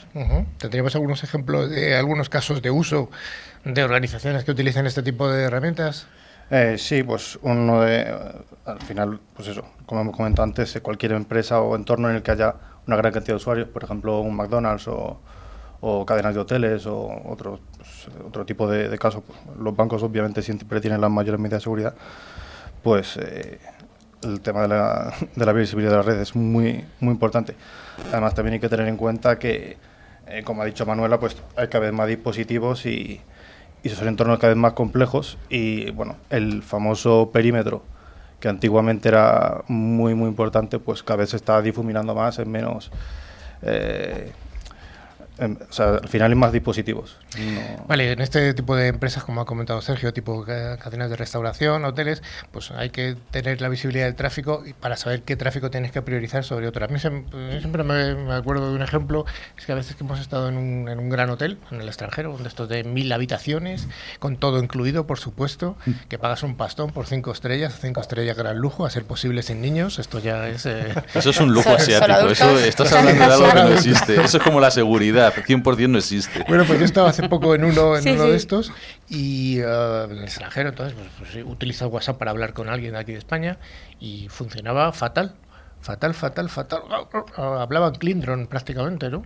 [0.58, 3.10] ¿Tendríamos algunos ejemplos de algunos casos de uso
[3.64, 6.06] de organizaciones que utilizan este tipo de herramientas?
[6.50, 8.06] Eh, sí, pues uno de,
[8.66, 12.32] al final, pues eso, como hemos comentado antes, cualquier empresa o entorno en el que
[12.32, 12.54] haya
[12.86, 15.20] una gran cantidad de usuarios, por ejemplo, un McDonald's o,
[16.06, 19.22] cadenas de hoteles o otro, pues, otro tipo de, casos.
[19.58, 21.94] Los bancos obviamente siempre tienen las mayores medidas de seguridad,
[22.82, 23.58] pues eh,
[24.22, 27.54] el tema de la, de la, visibilidad de la red es muy, muy importante.
[28.10, 29.76] Además también hay que tener en cuenta que,
[30.26, 33.20] eh, como ha dicho Manuela, pues hay cada vez más dispositivos y,
[33.82, 37.82] y son entornos cada vez más complejos y bueno, el famoso perímetro
[38.40, 42.90] que antiguamente era muy, muy importante, pues cada vez se está difuminando más en menos...
[43.62, 44.32] Eh,
[45.38, 47.16] o sea, al final hay más dispositivos.
[47.88, 52.22] Vale, en este tipo de empresas, como ha comentado Sergio, tipo cadenas de restauración, hoteles,
[52.52, 56.44] pues hay que tener la visibilidad del tráfico para saber qué tráfico tienes que priorizar
[56.44, 56.84] sobre otro.
[56.84, 59.26] A mí siempre me, acuerdo de un ejemplo,
[59.58, 61.88] es que a veces que hemos estado en un, en un gran hotel, en el
[61.88, 63.88] extranjero, de estos de mil habitaciones,
[64.20, 65.92] con todo incluido, por supuesto, mm.
[66.08, 69.60] que pagas un pastón por cinco estrellas, cinco estrellas gran lujo, a ser posible sin
[69.60, 70.66] niños, esto ya es...
[70.66, 74.36] Eh, eso es un lujo asiático, eso estás hablando de algo que no existe, eso
[74.38, 76.44] es como la seguridad 100% no existe.
[76.48, 78.72] Bueno, pues yo estaba hace poco en uno, en uno de estos
[79.08, 83.12] y uh, en el extranjero, entonces pues, pues, WhatsApp para hablar con alguien de aquí
[83.12, 83.58] de España
[84.00, 85.34] y funcionaba fatal,
[85.80, 86.82] fatal, fatal, fatal.
[87.36, 89.22] Hablaban Clindron prácticamente, ¿no?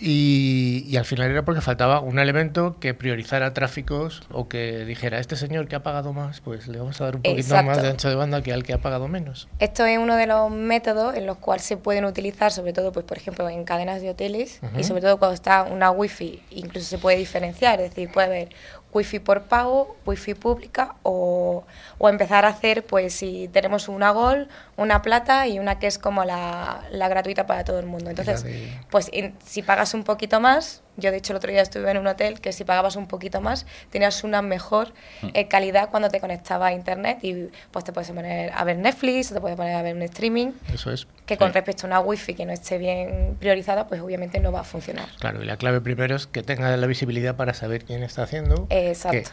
[0.00, 5.36] Y, al final era porque faltaba un elemento que priorizara tráficos o que dijera, este
[5.36, 8.08] señor que ha pagado más, pues le vamos a dar un poquito más de ancho
[8.08, 9.48] de banda que al que ha pagado menos.
[9.58, 13.04] Esto es uno de los métodos en los cuales se pueden utilizar, sobre todo, pues
[13.04, 16.98] por ejemplo, en cadenas de hoteles y sobre todo cuando está una wifi, incluso se
[16.98, 18.48] puede diferenciar, es decir, puede haber
[18.94, 21.64] wifi por pago, wifi pública o,
[21.98, 25.98] o, empezar a hacer, pues si tenemos una Gol, una Plata y una que es
[25.98, 28.10] como la, la gratuita para todo el mundo.
[28.10, 28.44] Entonces,
[28.90, 29.10] pues
[29.44, 32.40] si pagas un poquito más, yo de hecho el otro día estuve en un hotel
[32.40, 35.28] que si pagabas un poquito más tenías una mejor mm.
[35.34, 39.30] eh, calidad cuando te conectaba a internet y pues te puedes poner a ver Netflix
[39.32, 40.52] o te puedes poner a ver un streaming.
[40.72, 41.06] Eso es.
[41.26, 44.60] Que con respecto a una wifi que no esté bien priorizada, pues obviamente no va
[44.60, 45.08] a funcionar.
[45.18, 48.66] Claro, y la clave primero es que tenga la visibilidad para saber quién está haciendo.
[48.70, 49.30] Exacto.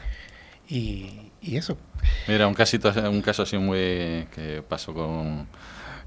[0.67, 1.77] y, y, eso.
[2.27, 5.47] Mira, un, casito, un caso así muy que pasó con,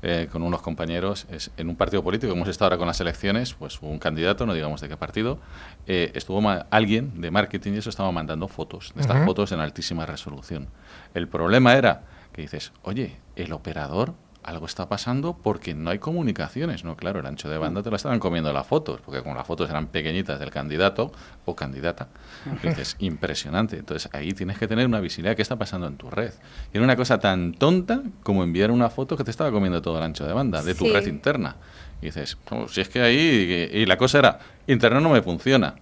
[0.07, 3.55] eh, con unos compañeros es, en un partido político, hemos estado ahora con las elecciones,
[3.55, 5.39] pues un candidato, no digamos de qué partido,
[5.87, 10.05] eh, estuvo alguien de marketing y eso estaba mandando fotos, de estas fotos en altísima
[10.05, 10.69] resolución.
[11.15, 12.03] El problema era
[12.35, 14.13] que dices, oye, el operador
[14.45, 16.97] algo está pasando porque no hay comunicaciones, ¿no?
[16.97, 19.71] Claro, el ancho de banda te lo estaban comiendo las fotos, porque como las fotos
[19.71, 21.13] eran pequeñitas del candidato
[21.47, 22.09] o candidata,
[22.63, 23.79] dices, impresionante.
[23.79, 26.33] Entonces ahí tienes que tener una visibilidad de qué está pasando en tu red.
[26.73, 29.99] Y era una cosa tan tonta como enviar una foto que te estaba comiendo todo
[29.99, 31.57] el ancho de banda de tu red interna.
[32.03, 35.75] Y dices, oh, si es que ahí, y, la cosa era, internet no me funciona.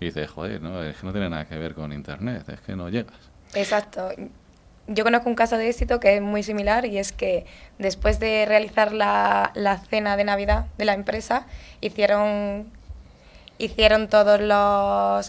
[0.00, 2.76] Y dices, joder, no, es que no tiene nada que ver con internet, es que
[2.76, 3.16] no llegas.
[3.54, 4.10] Exacto
[4.88, 7.46] yo conozco un caso de éxito que es muy similar y es que
[7.78, 11.46] después de realizar la, la cena de Navidad de la empresa,
[11.80, 12.70] hicieron,
[13.58, 14.40] hicieron todas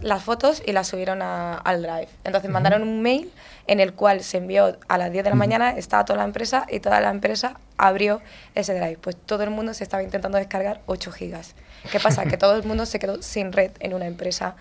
[0.01, 2.09] las fotos y las subieron al Drive.
[2.23, 3.31] Entonces mandaron un mail
[3.65, 6.65] en el cual se envió a las 10 de la mañana, estaba toda la empresa
[6.69, 8.21] y toda la empresa abrió
[8.55, 8.97] ese Drive.
[9.01, 11.55] Pues todo el mundo se estaba intentando descargar 8 gigas.
[11.91, 12.25] ¿Qué pasa?
[12.25, 14.55] que todo el mundo se quedó sin red en una empresa.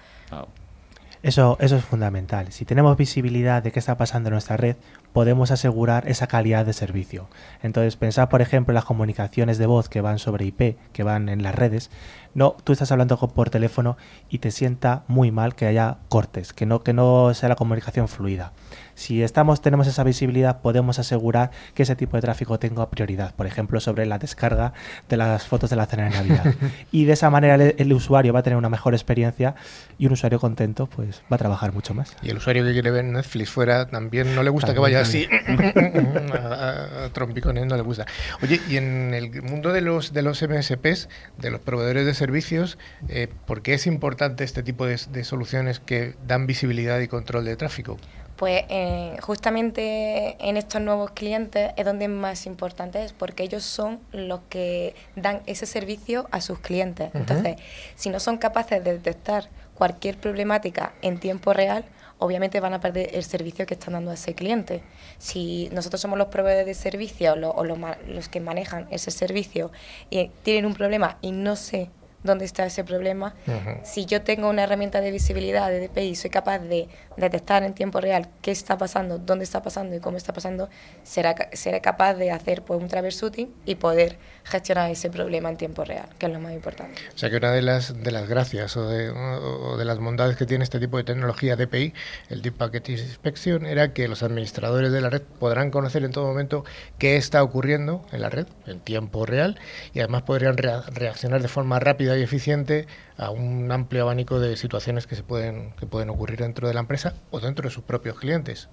[1.23, 2.53] Eso, eso es fundamental.
[2.53, 4.77] Si tenemos visibilidad de qué está pasando en nuestra red,
[5.17, 7.27] podemos asegurar esa calidad de servicio.
[7.63, 11.31] Entonces, pensad, por ejemplo, en las comunicaciones de voz que van sobre IP, que van
[11.31, 11.91] en las redes.
[12.35, 13.97] No, tú estás hablando por teléfono
[14.29, 18.09] y te sienta muy mal que haya cortes, que no, que no sea la comunicación
[18.09, 18.53] fluida.
[18.97, 23.47] Si estamos, tenemos esa visibilidad, podemos asegurar que ese tipo de tráfico tenga prioridad, por
[23.47, 24.73] ejemplo, sobre la descarga
[25.09, 26.55] de las fotos de la cena de Navidad.
[26.93, 29.55] y de esa manera el, usuario va a tener una mejor experiencia
[29.99, 32.17] y un usuario contento pues va a trabajar mucho más.
[32.23, 35.29] Y el usuario que quiere ver Netflix fuera también no le gusta que vaya así
[36.33, 38.07] a, trompicones, no le gusta.
[38.43, 42.79] Oye, y en el mundo de los, de los MSPs, de los proveedores de servicios,
[43.09, 47.57] eh, ¿por qué es importante este tipo de soluciones que dan visibilidad y control de
[47.57, 47.97] tráfico?
[48.37, 53.99] Pues eh, justamente en estos nuevos clientes es donde más importante es, porque ellos son
[54.13, 57.11] los que dan ese servicio a sus clientes.
[57.15, 57.57] Entonces,
[57.95, 61.87] si no son capaces de detectar cualquier problemática en tiempo real,
[62.19, 64.83] obviamente van a perder el servicio que están dando a ese cliente.
[65.19, 69.71] Si nosotros somos los proveedores de servicio o, los que manejan ese servicio
[70.11, 71.91] y tienen un problema y no sé
[72.27, 73.35] dónde está ese problema.
[73.83, 77.75] Si yo tengo una herramienta de visibilidad de DPI y soy capaz de detectar en
[77.75, 80.69] tiempo real qué está pasando, dónde está pasando y cómo está pasando,
[81.03, 85.85] será, seré capaz de hacer pues, un troubleshooting y poder gestionar ese problema en tiempo
[85.85, 87.01] real, que es lo más importante.
[87.15, 90.37] O sea que una de las, de las gracias o de, o de las bondades
[90.37, 91.95] que tiene este tipo de tecnología DPI,
[92.29, 96.27] el Deep Packet Inspection, era que los administradores de la red podrán conocer en todo
[96.27, 96.65] momento
[96.99, 99.59] qué está ocurriendo en la red en tiempo real
[99.95, 105.07] y además podrían reaccionar de forma rápida y eficiente a un amplio abanico de situaciones
[105.07, 108.19] que se pueden que pueden ocurrir dentro de la empresa o dentro de sus propios
[108.19, 108.69] clientes.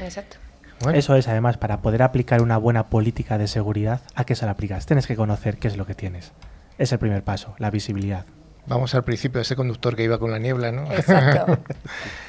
[0.00, 0.36] Exacto.
[0.92, 4.52] Eso es, además, para poder aplicar una buena política de seguridad, ¿a qué se la
[4.52, 4.86] aplicas?
[4.86, 6.32] Tienes que conocer qué es lo que tienes.
[6.78, 8.26] Es el primer paso, la visibilidad.
[8.66, 10.92] Vamos al principio de ese conductor que iba con la niebla, ¿no?
[10.92, 11.58] Exacto.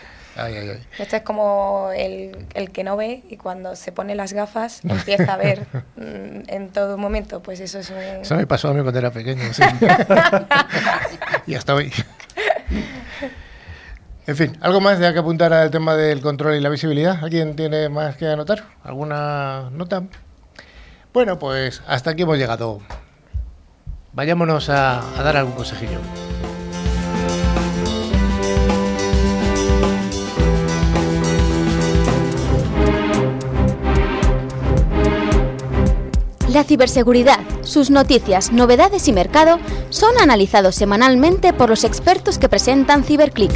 [0.97, 5.33] Este es como el, el, que no ve y cuando se pone las gafas empieza
[5.33, 7.41] a ver mm, en todo momento.
[7.41, 7.97] Pues eso es un...
[7.97, 9.43] Eso me pasó a mí cuando era pequeño.
[11.47, 11.91] y hasta hoy.
[14.27, 17.17] En fin, ¿algo más de que apuntar al tema del control y la visibilidad?
[17.23, 18.63] ¿Alguien tiene más que anotar?
[18.83, 20.03] ¿Alguna nota?
[21.13, 22.79] Bueno, pues hasta aquí hemos llegado.
[24.13, 25.99] Vayámonos a, a dar algún consejillo.
[36.49, 39.59] La ciberseguridad, sus noticias, novedades y mercado
[39.91, 43.51] son analizados semanalmente por los expertos que presentan CiberClick.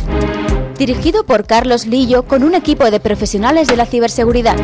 [0.77, 4.57] Dirigido por Carlos Lillo con un equipo de profesionales de la ciberseguridad.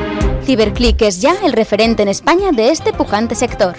[0.45, 3.75] CiberClick es ya el referente en España de este pujante sector.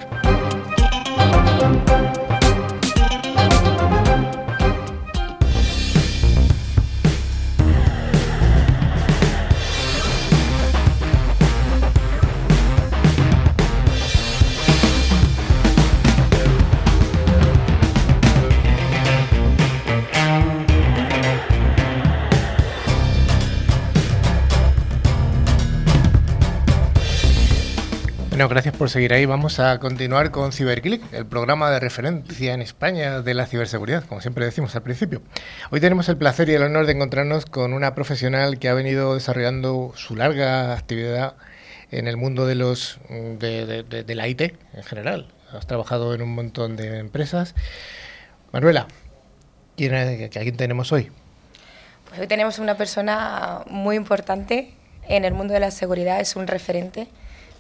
[28.40, 29.26] Bueno, gracias por seguir ahí.
[29.26, 34.22] Vamos a continuar con CiberClick, el programa de referencia en España de la ciberseguridad, como
[34.22, 35.20] siempre decimos al principio.
[35.70, 39.12] Hoy tenemos el placer y el honor de encontrarnos con una profesional que ha venido
[39.12, 41.34] desarrollando su larga actividad
[41.90, 45.28] en el mundo de los de, la IT en general.
[45.52, 47.54] Has trabajado en un montón de empresas.
[48.52, 48.86] Manuela,
[49.76, 51.12] ¿quién, ¿a quién tenemos hoy?
[52.08, 54.72] Pues hoy tenemos una persona muy importante
[55.06, 57.08] en el mundo de la seguridad, es un referente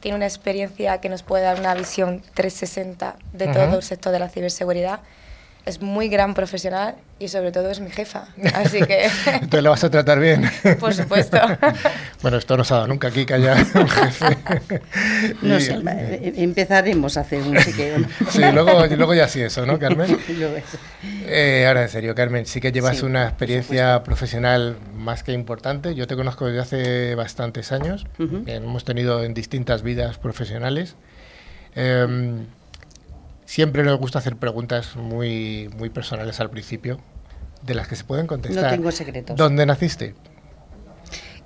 [0.00, 4.18] tiene una experiencia que nos puede dar una visión 360 de todo el sector de
[4.18, 5.00] la ciberseguridad.
[5.66, 8.28] Es muy gran profesional y sobre todo es mi jefa.
[8.54, 9.04] Así que...
[9.26, 10.50] Entonces lo vas a tratar bien.
[10.80, 11.38] Por supuesto.
[12.22, 14.38] bueno, esto no se ha dado nunca aquí que haya un jefe.
[15.42, 17.98] No sé, eh, empezaremos a hacer un chequeo.
[18.30, 20.18] sí, luego, luego ya sí eso, ¿no, Carmen?
[21.26, 25.94] Eh, ahora en serio, Carmen, sí que llevas una experiencia profesional más que importante.
[25.94, 28.06] Yo te conozco desde hace bastantes años.
[28.46, 30.96] Hemos tenido en distintas vidas profesionales.
[31.74, 32.46] Em,
[33.50, 37.00] siempre nos gusta hacer preguntas muy, muy personales al principio,
[37.62, 38.62] de las que se pueden contestar.
[38.62, 39.36] No tengo secretos.
[39.36, 40.14] ¿Dónde naciste?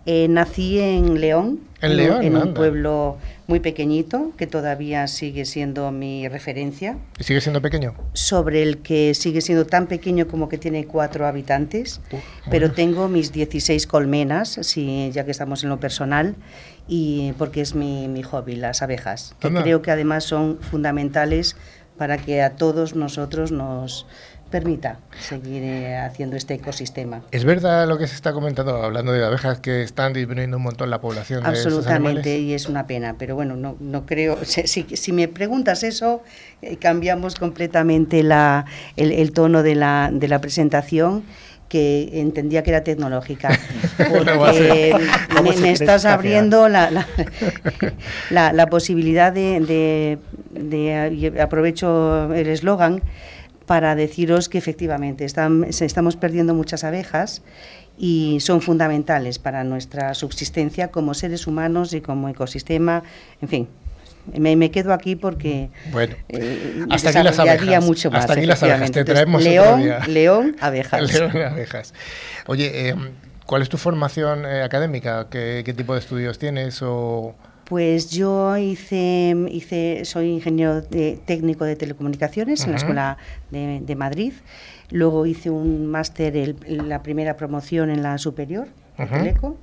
[0.05, 5.90] Eh, nací en León, en, León, en un pueblo muy pequeñito que todavía sigue siendo
[5.93, 6.99] mi referencia.
[7.19, 7.95] ¿Y sigue siendo pequeño?
[8.12, 12.03] Sobre el que sigue siendo tan pequeño como que tiene cuatro habitantes,
[12.51, 16.37] pero tengo mis 16 colmenas, sí, ya que estamos en lo personal,
[16.87, 21.57] y porque es mi, mi hobby, las abejas, que creo que además son fundamentales
[21.96, 24.07] para que a todos nosotros nos
[24.54, 27.22] permita seguir eh, haciendo este ecosistema.
[27.33, 30.90] ¿Es verdad lo que se está comentando, hablando de abejas, que están disminuyendo un montón
[30.90, 35.26] la población Absolutamente, y es una pena, pero bueno, no, no creo, si, si me
[35.26, 36.22] preguntas eso,
[36.62, 41.24] eh, cambiamos completamente la, el, tono de la, de la presentación
[41.68, 43.59] que entendía que era tecnológica,
[43.98, 44.94] porque
[45.61, 46.92] me, estás abriendo la,
[48.30, 50.18] la, la, posibilidad de, de,
[51.40, 53.03] aprovecho el eslogan,
[53.67, 57.43] para deciros que efectivamente estamos perdiendo muchas abejas
[57.97, 63.03] y son fundamentales para nuestra subsistencia como seres humanos y como ecosistema,
[63.40, 63.69] en fin.
[64.38, 67.85] Me, quedo aquí porque bueno, eh, hasta aquí las abejas.
[67.85, 68.21] mucho más.
[68.21, 71.12] Hasta aquí las abejas, te traemos león, león, abejas.
[71.12, 71.93] León, abejas.
[72.47, 72.95] Oye, eh,
[73.45, 75.29] ¿cuál es tu formación eh, académica?
[75.31, 76.81] ¿Qué, ¿Qué, tipo de estudios tienes?
[76.81, 77.35] O...
[77.64, 83.18] Pues yo hice, hice soy ingeniero técnico de telecomunicaciones en la Escuela
[83.50, 84.35] de, Madrid.
[84.90, 89.57] Luego hice un máster, la primera promoción en la superior, de Teleco.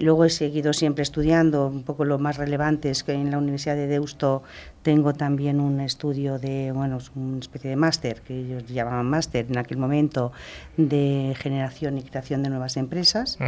[0.00, 3.76] Luego he seguido siempre estudiando, un poco lo más relevante es que en la Universidad
[3.76, 4.42] de Deusto
[4.82, 9.58] tengo también un estudio de, bueno, una especie de máster, que ellos llamaban máster en
[9.58, 10.32] aquel momento,
[10.78, 13.38] de generación y creación de nuevas empresas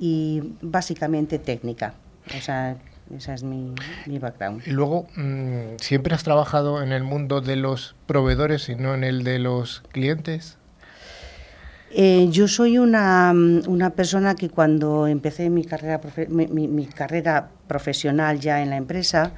[0.00, 1.94] y básicamente técnica.
[2.36, 2.76] O sea,
[3.16, 3.74] esa es mi,
[4.18, 4.62] background.
[4.66, 9.04] Y luego, mm, ¿siempre has trabajado en el mundo de los proveedores y no en
[9.04, 10.58] el de los clientes?
[11.96, 13.32] Eh, yo soy una,
[13.68, 19.30] una, persona que cuando empecé mi carrera, mi, carrera profesional ya en la empresa,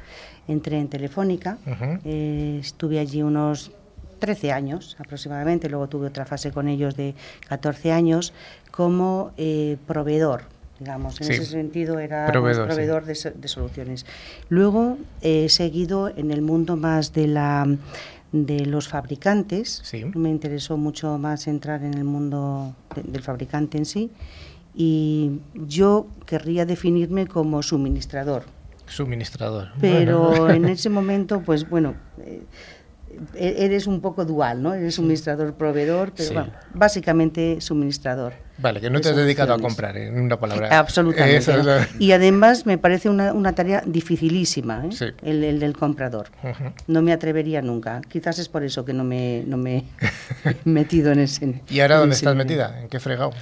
[0.49, 1.59] entré en Telefónica,
[2.05, 3.73] eh, estuve allí unos
[4.21, 7.15] 13 años aproximadamente, luego tuve otra fase con ellos de
[7.47, 8.33] 14 años
[8.71, 11.21] como eh, proveedor digamos.
[11.21, 14.07] En ese sentido era proveedor, proveedor de, soluciones.
[14.49, 17.67] Luego he seguido en el mundo más de la
[18.33, 19.83] de los fabricantes.
[20.15, 24.11] Me interesó mucho más entrar en el mundo del fabricante en sí.
[24.75, 28.45] Y yo querría definirme como suministrador.
[28.87, 29.69] Suministrador.
[29.81, 32.43] Pero en ese momento, pues bueno, eh,
[33.35, 34.75] e-, eres un poco dual, ¿no?
[34.75, 38.35] Eres suministrador proveedor, pero bueno, básicamente suministrador.
[38.59, 40.79] Vale, que no te has dedicado a comprar, en una palabra.
[40.79, 41.53] Absolutamente.
[41.99, 45.15] Y además me parece una, una tarea dificilísima, ¿eh?
[45.23, 46.29] el, del comprador.
[46.87, 48.01] No me atrevería nunca.
[48.09, 49.85] Quizás es por eso que no me, no me he
[50.65, 51.61] metido en ese.
[51.69, 52.81] ¿Y ahora dónde estás metida?
[52.81, 53.33] ¿En qué fregado?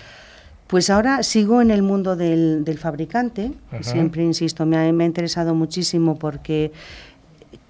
[0.66, 3.52] Pues ahora sigo en el mundo del, del fabricante.
[3.82, 6.72] Siempre insisto, me ha, me ha interesado muchísimo porque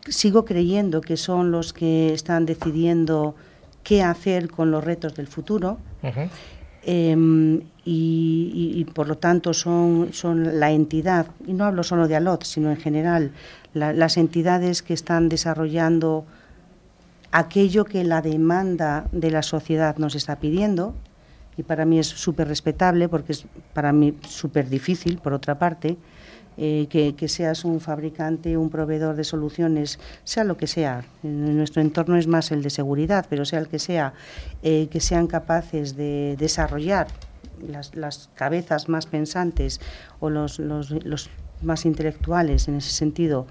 [0.09, 3.35] sigo creyendo que son los que están decidiendo
[3.83, 5.79] qué hacer con los retos del futuro.
[6.87, 12.45] Em, y, por lo tanto son, son la entidad, y no hablo solo de ALOT,
[12.45, 13.33] sino en general,
[13.75, 16.25] las entidades que están desarrollando
[17.33, 20.95] aquello que la demanda de la sociedad nos está pidiendo,
[21.57, 25.97] y para mí es súper respetable porque es para mí súper difícil, por otra parte,
[26.57, 31.05] eh, que, seas un fabricante, un proveedor de soluciones, sea lo que sea.
[31.23, 34.15] En nuestro entorno es más el de seguridad, pero sea el que sea,
[34.63, 37.09] eh, que sean capaces de desarrollar
[37.67, 39.81] las, cabezas más pensantes
[40.21, 41.31] o los, los,
[41.63, 43.47] más intelectuales en ese sentido.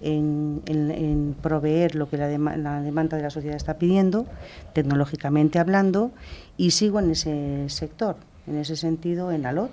[0.00, 2.26] en, proveer lo que la,
[2.56, 4.26] la, demanda de la sociedad está pidiendo,
[4.72, 6.10] tecnológicamente hablando,
[6.56, 9.70] y sigo en ese sector, en ese sentido, en ALOT.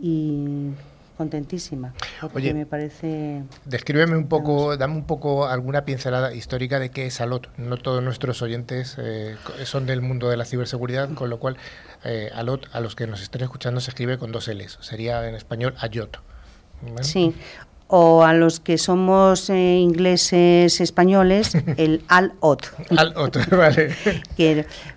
[0.00, 0.70] Y
[1.18, 1.92] contentísima,
[2.32, 3.42] porque me parece...
[3.64, 7.48] Descríbeme un poco, dame un poco alguna pincelada histórica de qué es ALOT.
[7.58, 11.56] No todos nuestros oyentes eh, son del mundo de la ciberseguridad, con lo cual
[12.04, 14.78] eh, ALOT, a los que nos estén escuchando, se escribe con dos L's.
[14.80, 16.18] Sería en español AYOT.
[17.00, 17.34] Sí,
[17.88, 22.66] o a los que somos eh, ingleses españoles, el ALOT.
[22.96, 23.94] ALOT, vale.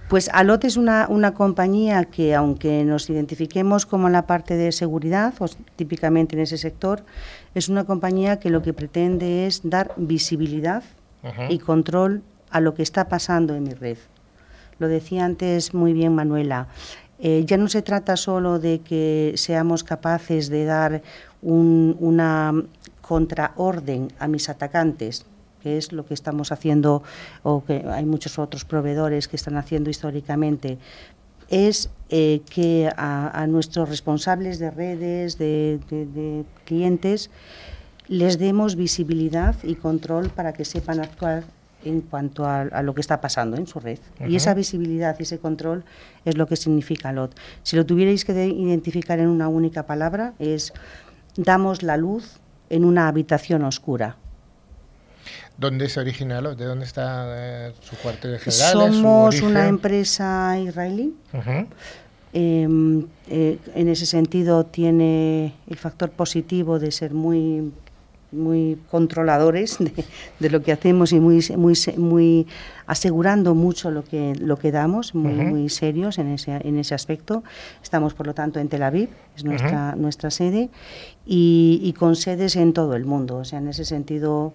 [0.10, 4.74] pues ALOT es una, una, compañía que, aunque nos identifiquemos como en la parte de
[4.74, 7.04] seguridad, o típicamente en ese sector,
[7.56, 10.84] es una compañía que lo que pretende es dar visibilidad
[11.50, 13.98] y control a lo que está pasando en mi red.
[14.80, 16.68] Lo decía antes muy bien Manuela.
[17.20, 21.04] Eh, ya no se trata solo de que seamos capaces de dar
[21.44, 22.52] una
[23.12, 25.26] contraorden a mis atacantes,
[25.62, 27.04] que es lo que estamos haciendo
[27.44, 30.78] o que hay muchos otros proveedores que están haciendo históricamente,
[31.50, 37.30] es eh, que a, nuestros responsables de redes, de, clientes,
[38.08, 41.44] les demos visibilidad y control para que sepan actuar
[41.84, 44.00] en cuanto a, lo que está pasando en su red.
[44.26, 45.84] Y esa visibilidad y ese control
[46.24, 47.36] es lo que significa LOT.
[47.64, 50.72] Si lo tuvierais que identificar en una única palabra, es
[51.36, 52.40] damos la luz
[52.72, 54.16] en una habitación oscura.
[55.58, 58.72] ¿Dónde se origina ¿De dónde está eh, su cuartel general?
[58.72, 61.14] Somos una empresa israelí.
[62.34, 67.72] Em, eh, en ese sentido tiene el factor positivo de ser muy
[68.32, 69.78] muy controladores
[70.40, 72.48] de, lo que hacemos y muy muy muy
[72.88, 77.44] asegurando mucho lo que lo que damos muy, muy serios en ese en ese aspecto.
[77.82, 80.70] Estamos por lo tanto en Tel Aviv es nuestra nuestra sede
[81.26, 83.38] y, con sedes en todo el mundo.
[83.38, 84.54] O sea en ese sentido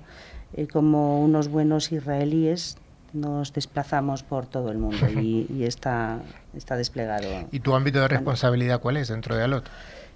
[0.55, 2.79] eh, como unos buenos israelíes
[3.13, 6.21] nos desplazamos por todo el mundo y, está
[6.55, 7.29] está desplegado.
[7.53, 9.69] Y tu ámbito de responsabilidad cuál es dentro de Alot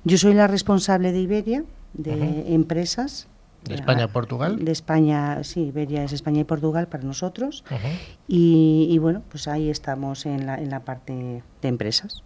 [0.04, 3.26] yo soy la responsable de Iberia de empresas
[3.64, 4.64] ¿De España a Portugal?
[4.64, 7.64] De España, sí, Iberia es España y Portugal para nosotros.
[8.26, 12.22] y, bueno, pues ahí estamos en la, en la parte de empresas.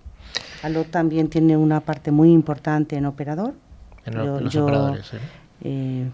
[0.62, 3.54] Alot también tiene una parte muy importante en operador.
[4.04, 5.16] En los operadores, ¿sí?
[5.62, 6.10] eh,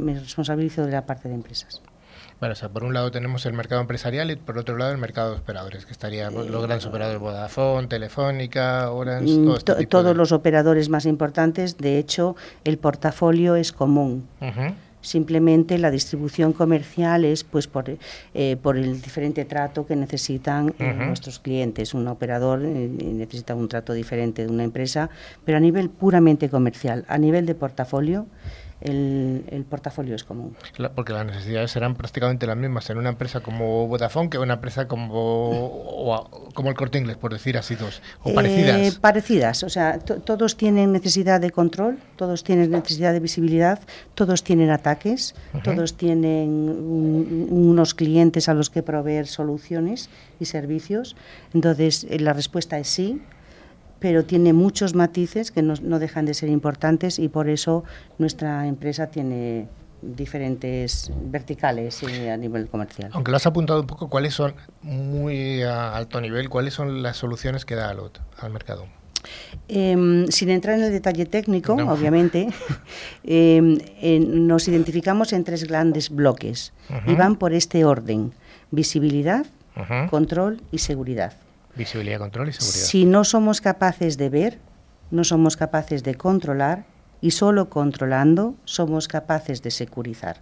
[0.00, 1.82] me responsabilizo de la parte de empresas.
[2.42, 4.98] Bueno, o sea, por un lado tenemos el mercado empresarial y por otro lado el
[4.98, 10.32] mercado de operadores, que estarían los grandes operadores Vodafone, Telefónica, Orange, mm, este todos los
[10.32, 11.78] operadores más importantes.
[11.78, 12.34] De hecho,
[12.64, 14.26] el portafolio es común.
[15.00, 17.84] Simplemente la distribución comercial es pues por,
[18.34, 21.94] eh, por el diferente trato que necesitan eh, nuestros clientes.
[21.94, 25.10] Un operador eh, necesita un trato diferente de una empresa,
[25.44, 28.26] pero a nivel puramente comercial, a nivel de portafolio,
[28.84, 30.56] el, portafolio es común.
[30.94, 34.54] Porque las necesidades serán prácticamente las mismas en una empresa como Vodafone que en una
[34.54, 38.94] empresa como, como el Corte Inglés, por decir así dos, o eh, parecidas.
[38.96, 43.80] Parecidas, o sea, todos tienen necesidad de control, todos tienen necesidad de visibilidad,
[44.14, 46.50] todos tienen ataques, todos tienen
[47.50, 50.10] unos clientes a los que proveer soluciones
[50.40, 51.16] y servicios.
[51.54, 53.22] Entonces, eh, la respuesta es sí
[54.02, 57.84] pero tiene muchos matices que no, dejan de ser importantes y por eso
[58.18, 59.68] nuestra empresa tiene
[60.02, 63.10] diferentes verticales a nivel comercial.
[63.14, 67.16] Aunque lo has apuntado un poco, ¿cuáles son, muy a alto nivel, cuáles son las
[67.16, 68.86] soluciones que da Alot al mercado?
[69.68, 72.48] Em, sin entrar en el detalle técnico, obviamente,
[73.22, 73.78] em,
[74.48, 76.72] nos identificamos en tres grandes bloques
[77.06, 78.32] y van por este orden,
[78.72, 79.46] visibilidad,
[80.10, 81.34] control y seguridad.
[81.76, 82.84] Visibilidad, control y seguridad.
[82.84, 84.58] Si no somos capaces de ver,
[85.10, 86.84] no somos capaces de controlar
[87.20, 90.40] y solo controlando somos capaces de securizar.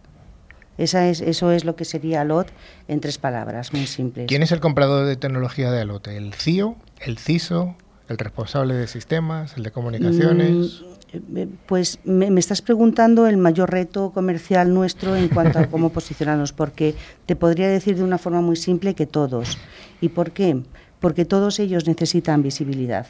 [0.79, 2.49] Esa es, eso es lo que sería ALOT
[2.89, 4.27] en tres palabras, muy simples.
[4.29, 6.09] ¿Quién es el comprador de tecnología de ALOT?
[6.09, 7.77] ¿El CIO, el CISO,
[8.09, 10.83] el responsable de sistemas, el de comunicaciones?
[11.13, 15.91] Mm, eh, pues me, estás preguntando el mayor reto comercial nuestro en cuanto a cómo
[15.93, 16.95] posicionarnos, porque
[17.27, 19.59] te podría decir de una forma muy simple que todos.
[20.01, 20.63] ¿Y por qué?
[21.01, 23.07] Porque todos ellos necesitan visibilidad.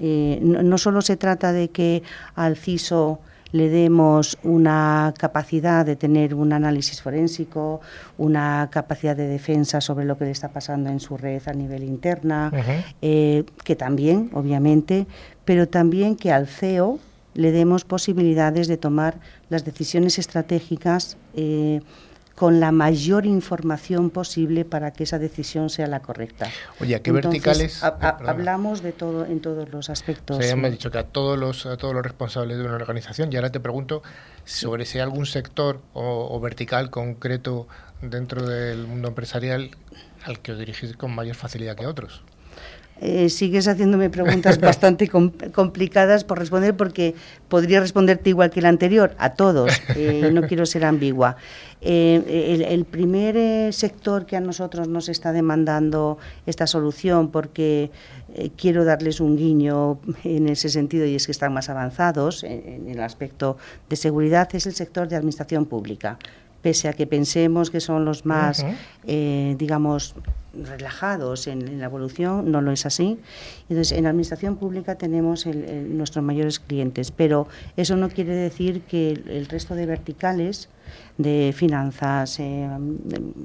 [0.00, 2.02] Eh, no, solo se trata de que
[2.34, 3.20] al CISO
[3.52, 7.80] le demos una capacidad de tener un análisis forénsico,
[8.18, 11.84] una capacidad de defensa sobre lo que le está pasando en su red a nivel
[11.84, 12.52] interna,
[13.00, 15.06] eh, que también, obviamente,
[15.44, 16.98] pero también que al CEO
[17.34, 19.16] le demos posibilidades de tomar
[19.48, 21.80] las decisiones estratégicas eh,
[22.36, 26.48] con la mayor información posible para que esa decisión sea la correcta.
[26.80, 27.82] Oye, qué verticales?
[27.82, 30.36] hablamos de todo en todos los aspectos.
[30.36, 32.64] O sea, ya me has dicho que a todos los a todos los responsables de
[32.64, 33.32] una organización.
[33.32, 34.02] Y ahora te pregunto
[34.44, 37.66] sobre si hay algún sector o, vertical concreto
[38.02, 39.70] dentro del mundo empresarial
[40.24, 42.22] al que os dirigís con mayor facilidad que otros.
[42.98, 47.14] Eh, sigues haciéndome preguntas bastante complicadas por responder porque
[47.48, 51.36] podría responderte igual que el anterior, a todos, eh, no quiero ser ambigua.
[51.82, 56.16] Eh, el, primer sector que a nosotros nos está demandando
[56.46, 57.90] esta solución, porque
[58.56, 63.00] quiero darles un guiño en ese sentido y es que están más avanzados en el
[63.00, 63.58] aspecto
[63.90, 66.18] de seguridad, es el sector de administración pública
[66.66, 68.66] pese a que pensemos que son los más,
[69.06, 70.16] eh, digamos,
[70.52, 73.20] relajados en, la evolución, no lo es así.
[73.68, 77.46] Entonces, en la administración pública tenemos nuestros mayores clientes, pero
[77.76, 80.68] eso no quiere decir que el, resto de verticales
[81.18, 82.68] de finanzas, eh,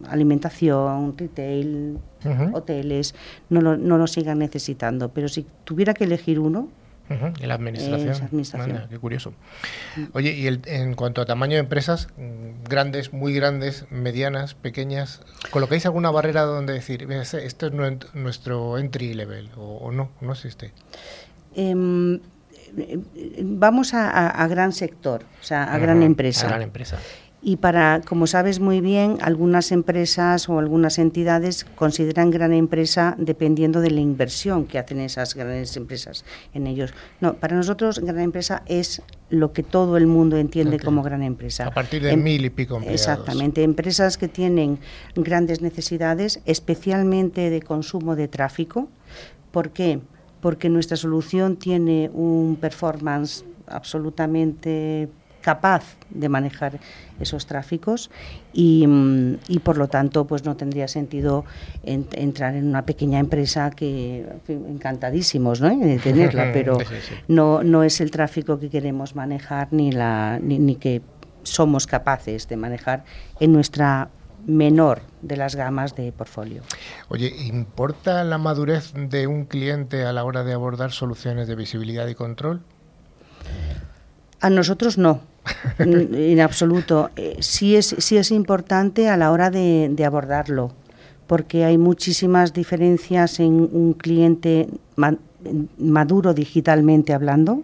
[0.09, 1.99] alimentación, retail,
[2.53, 3.13] hoteles,
[3.51, 5.09] no lo, no lo sigan necesitando.
[5.09, 6.69] Pero si tuviera que elegir uno,
[7.11, 8.87] en la administración.
[8.89, 9.33] qué curioso.
[10.13, 15.85] Oye, y en cuanto a tamaño de empresas, mm, grandes, muy grandes, medianas, pequeñas, ¿colocáis
[15.85, 17.73] alguna barrera donde decir, este es
[18.13, 20.11] nuestro entry level o, no?
[20.21, 20.71] ¿No existe?
[21.55, 22.19] Em,
[23.41, 26.47] vamos a, gran sector, o sea, a gran empresa.
[26.47, 26.97] A gran empresa.
[27.43, 33.81] Y para, como sabes muy bien, algunas empresas o algunas entidades consideran gran empresa dependiendo
[33.81, 36.23] de la inversión que hacen esas grandes empresas
[36.53, 36.93] en ellos.
[37.19, 41.65] No, para nosotros gran empresa es lo que todo el mundo entiende como gran empresa.
[41.65, 43.01] A partir de em, mil y pico empleados.
[43.01, 44.77] Exactamente, empresas que tienen
[45.15, 48.87] grandes necesidades, especialmente de consumo de tráfico.
[49.51, 49.99] ¿Por qué?
[50.41, 55.09] Porque nuestra solución tiene un performance absolutamente
[55.41, 56.79] capaz de manejar
[57.19, 58.09] esos tráficos
[58.53, 58.87] y,
[59.47, 61.45] y, por lo tanto pues no tendría sentido
[61.83, 65.69] entrar en una pequeña empresa que encantadísimos ¿no?
[65.69, 66.77] de tenerla pero
[67.27, 71.01] no no es el tráfico que queremos manejar ni la ni, ni que
[71.43, 73.03] somos capaces de manejar
[73.39, 74.09] en nuestra
[74.45, 76.63] menor de las gamas de portfolio.
[77.09, 82.07] Oye, ¿importa la madurez de un cliente a la hora de abordar soluciones de visibilidad
[82.07, 82.63] y control?
[84.39, 85.21] A nosotros no
[85.79, 87.09] en absoluto.
[87.15, 90.71] Eh, sí, es, sí es importante a la hora de, abordarlo,
[91.27, 94.67] porque hay muchísimas diferencias en un cliente
[95.77, 97.63] maduro digitalmente hablando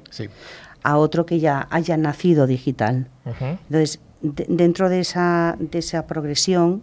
[0.84, 3.08] a otro que ya haya nacido digital.
[3.26, 6.82] Entonces, dentro de esa, de esa progresión,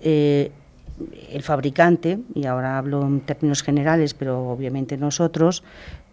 [0.00, 0.52] eh,
[1.30, 5.62] el fabricante, y ahora hablo en términos generales, pero obviamente nosotros,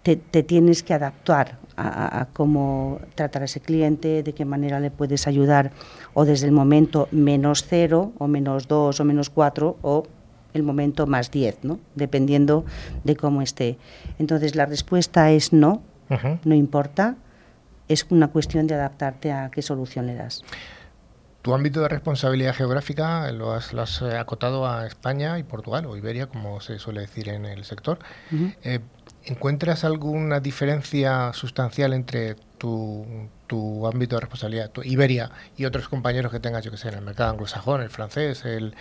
[0.04, 5.28] te, tienes que adaptar a, cómo tratar a ese cliente, de qué manera le puedes
[5.28, 5.72] ayudar,
[6.14, 10.04] o desde el momento menos cero, o menos dos, o menos cuatro, o
[10.54, 11.80] el momento más diez, ¿no?
[11.95, 12.64] dependiendo
[13.04, 13.78] de cómo esté.
[14.20, 15.82] Entonces la respuesta es no,
[16.43, 17.16] no importa,
[17.88, 20.43] es una cuestión de adaptarte a qué solución le das.
[21.43, 26.28] Tu ámbito de responsabilidad geográfica lo has, eh, acotado a España y Portugal, o Iberia,
[26.28, 27.99] como se suele decir en el sector.
[29.26, 33.06] ¿Encuentras alguna diferencia sustancial entre tu,
[33.86, 37.02] ámbito de responsabilidad, tu Iberia y otros compañeros que tengas, yo que sé, en el
[37.02, 38.74] mercado anglosajón, el francés, el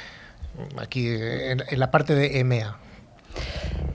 [0.79, 2.77] aquí en, la parte de EMEA?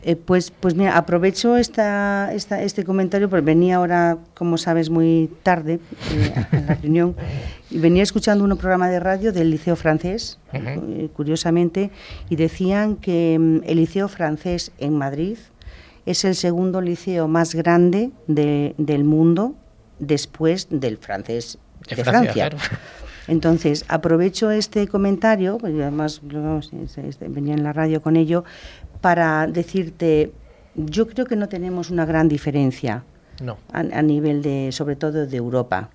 [0.03, 5.29] Eh, pues, pues mira, aprovecho esta, esta, este comentario porque venía ahora, como sabes, muy
[5.43, 5.79] tarde
[6.11, 7.15] eh, a la reunión
[7.69, 11.91] y venía escuchando un programa de radio del Liceo Francés, eh, curiosamente,
[12.29, 15.37] y decían que mm, el Liceo Francés en Madrid
[16.07, 19.55] es el segundo liceo más grande del mundo
[19.99, 22.49] después del francés de, Francia.
[23.27, 26.21] Entonces, aprovecho este comentario, además
[27.19, 28.45] venía en la radio con ello,
[29.01, 30.31] para decirte,
[30.75, 33.03] yo creo que no tenemos una gran diferencia
[33.73, 35.89] a, a, nivel de, sobre todo de Europa.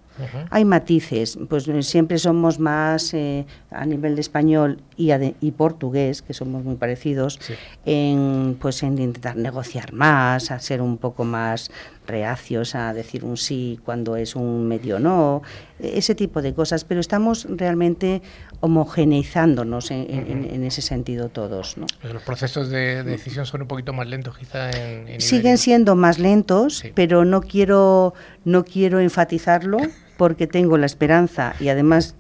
[0.51, 5.11] Hay matices, pues eh, siempre somos más eh, a nivel de español y,
[5.41, 7.39] y, portugués, que somos muy parecidos,
[7.85, 11.71] en, pues en intentar negociar más, a ser un poco más
[12.07, 15.43] reacios a decir un sí cuando es un medio no,
[15.79, 18.23] ese tipo de cosas, pero estamos realmente
[18.61, 21.77] homogeneizándonos en, ese sentido todos.
[21.77, 21.87] ¿no?
[22.13, 25.21] Los procesos de, decisión son un poquito más lentos quizá en...
[25.21, 29.79] Siguen siendo más lentos, pero no quiero, no quiero enfatizarlo
[30.17, 32.17] porque tengo la esperanza y además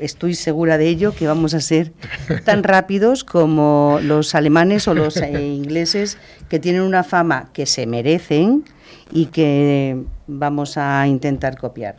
[0.00, 1.92] estoy segura de ello que vamos a ser
[2.44, 6.18] tan rápidos como los alemanes o los eh, ingleses
[6.48, 8.64] que tienen una fama que se merecen
[9.10, 11.96] y que vamos a intentar copiar.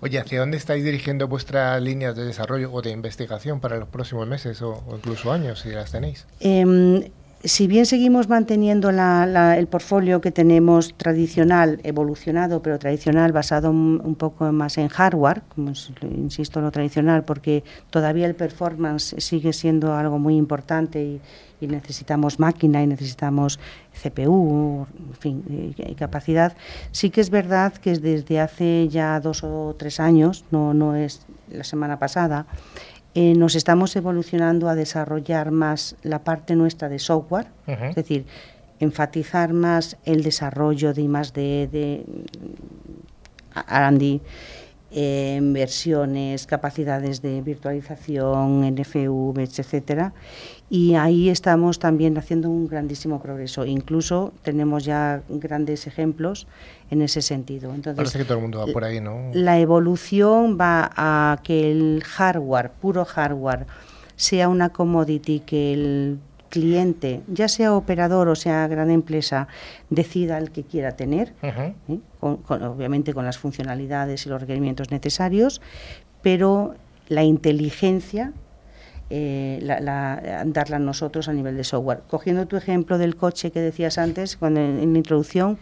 [0.00, 4.26] Oye, ¿hacia dónde estáis dirigiendo vuestras líneas de desarrollo o de investigación para los próximos
[4.26, 6.26] meses o, incluso años, si las tenéis?
[6.40, 7.02] Em,
[7.46, 14.50] si bien seguimos manteniendo el portfolio que tenemos tradicional, evolucionado, pero tradicional, basado un, poco
[14.52, 15.72] más en hardware, como
[16.02, 21.20] insisto, lo tradicional, porque todavía el performance sigue siendo algo muy importante y,
[21.58, 23.58] necesitamos máquina y necesitamos
[24.02, 26.54] CPU, en fin, y, capacidad.
[26.92, 31.26] Sí que es verdad que desde hace ya dos o tres años, no, no es
[31.50, 32.46] la semana pasada,
[33.18, 38.26] eh, nos estamos evolucionando a desarrollar más la parte nuestra de software, es decir,
[38.78, 42.04] enfatizar más el desarrollo de más de, de
[43.68, 44.20] R&D
[44.92, 50.12] eh, versiones, capacidades de virtualización, NFV, etcétera.
[50.70, 53.66] Y ahí estamos también haciendo un grandísimo progreso.
[53.66, 56.46] Incluso tenemos ya grandes ejemplos
[56.90, 57.74] en ese sentido.
[57.74, 59.30] Entonces, Parece que todo el mundo va por ahí, ¿no?
[59.32, 63.66] La evolución va a que el hardware, puro hardware,
[64.16, 66.18] sea una commodity que el
[66.48, 69.48] cliente, ya sea operador o sea gran empresa,
[69.90, 71.74] decida el que quiera tener, ¿eh?
[72.20, 75.60] obviamente con las funcionalidades y los requerimientos necesarios,
[76.22, 76.74] pero
[77.08, 78.32] la inteligencia
[79.08, 82.00] eh, la, darla nosotros a nivel de software.
[82.08, 85.58] Cogiendo tu ejemplo del coche que decías antes, cuando en la introducción,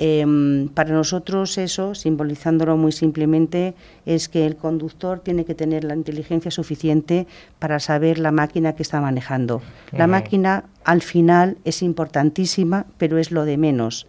[0.00, 3.74] Em, para nosotros eso, simbolizándolo muy simplemente,
[4.06, 7.26] es que el conductor tiene que tener la inteligencia suficiente
[7.58, 9.60] para saber la máquina que está manejando.
[9.90, 14.06] La máquina al final es importantísima, pero es lo de menos,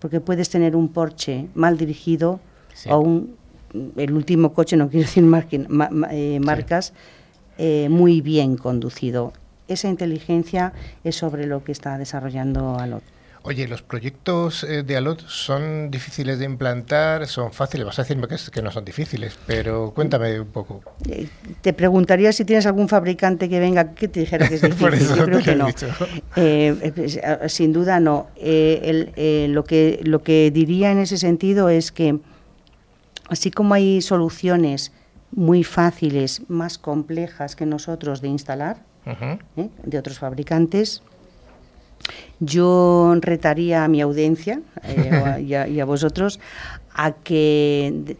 [0.00, 2.38] porque puedes tener un Porsche mal dirigido
[2.90, 3.36] o un,
[3.96, 6.92] el último coche, no quiero decir eh, marcas,
[7.56, 9.32] eh, muy bien conducido.
[9.66, 13.15] Esa inteligencia es sobre lo que está desarrollando Alot.
[13.46, 17.28] Oye, ¿los proyectos eh, de ALOT son difíciles de implantar?
[17.28, 17.86] ¿Son fáciles?
[17.86, 20.82] Vas a decirme que, que no son difíciles, pero cuéntame un poco.
[21.08, 21.28] Eh,
[21.60, 25.16] te preguntaría si tienes algún fabricante que venga que te dijera que es difícil.
[25.16, 25.68] Yo creo que no.
[26.34, 27.20] Eh, pues,
[27.52, 28.26] sin duda no.
[28.36, 32.18] lo, que, lo que diría en ese sentido es que,
[33.28, 34.90] así como hay soluciones
[35.30, 38.82] muy fáciles, más complejas que nosotros de instalar,
[39.84, 41.04] de otros fabricantes,
[42.40, 46.40] yo retaría a mi audiencia eh, y, a, vosotros
[46.94, 48.16] a que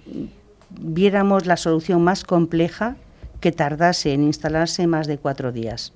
[0.70, 2.96] viéramos la solución más compleja
[3.40, 5.92] que tardase en instalarse más de cuatro días.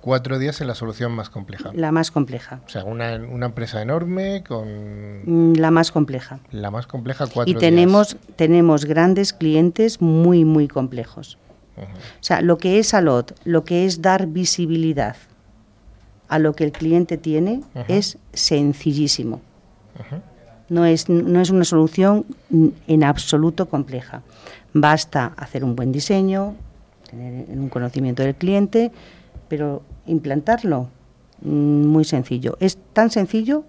[0.00, 1.70] Cuatro días en la solución más compleja.
[1.74, 2.60] La más compleja.
[2.66, 5.22] O sea, una, empresa enorme con...
[5.24, 6.40] Mm, la más compleja.
[6.52, 11.38] La más compleja, cuatro y tenemos, tenemos grandes clientes muy, muy complejos.
[11.76, 11.82] O
[12.20, 15.16] sea, lo que es ALOT, lo que es dar visibilidad
[16.28, 19.40] a lo que el cliente tiene es sencillísimo.
[20.68, 22.24] No es, no es una solución
[22.86, 24.22] en absoluto compleja.
[24.72, 26.54] Basta hacer un buen diseño,
[27.08, 28.90] tener un conocimiento del cliente,
[29.48, 30.88] pero implantarlo
[31.42, 32.56] mm, muy sencillo.
[32.60, 33.64] Es tan sencillo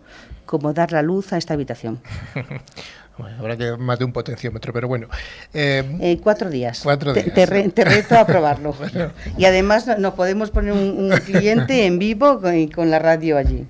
[0.46, 2.00] como dar la luz a esta habitación.
[3.24, 5.08] habrá que más de un potenciómetro, pero bueno.
[5.54, 6.82] Eh, eh, cuatro días.
[6.84, 7.34] Cuatro días.
[7.34, 8.76] Te, reto a probarlo.
[9.38, 12.42] Y además nos podemos poner un, cliente en vivo
[12.74, 13.68] con, la radio allí.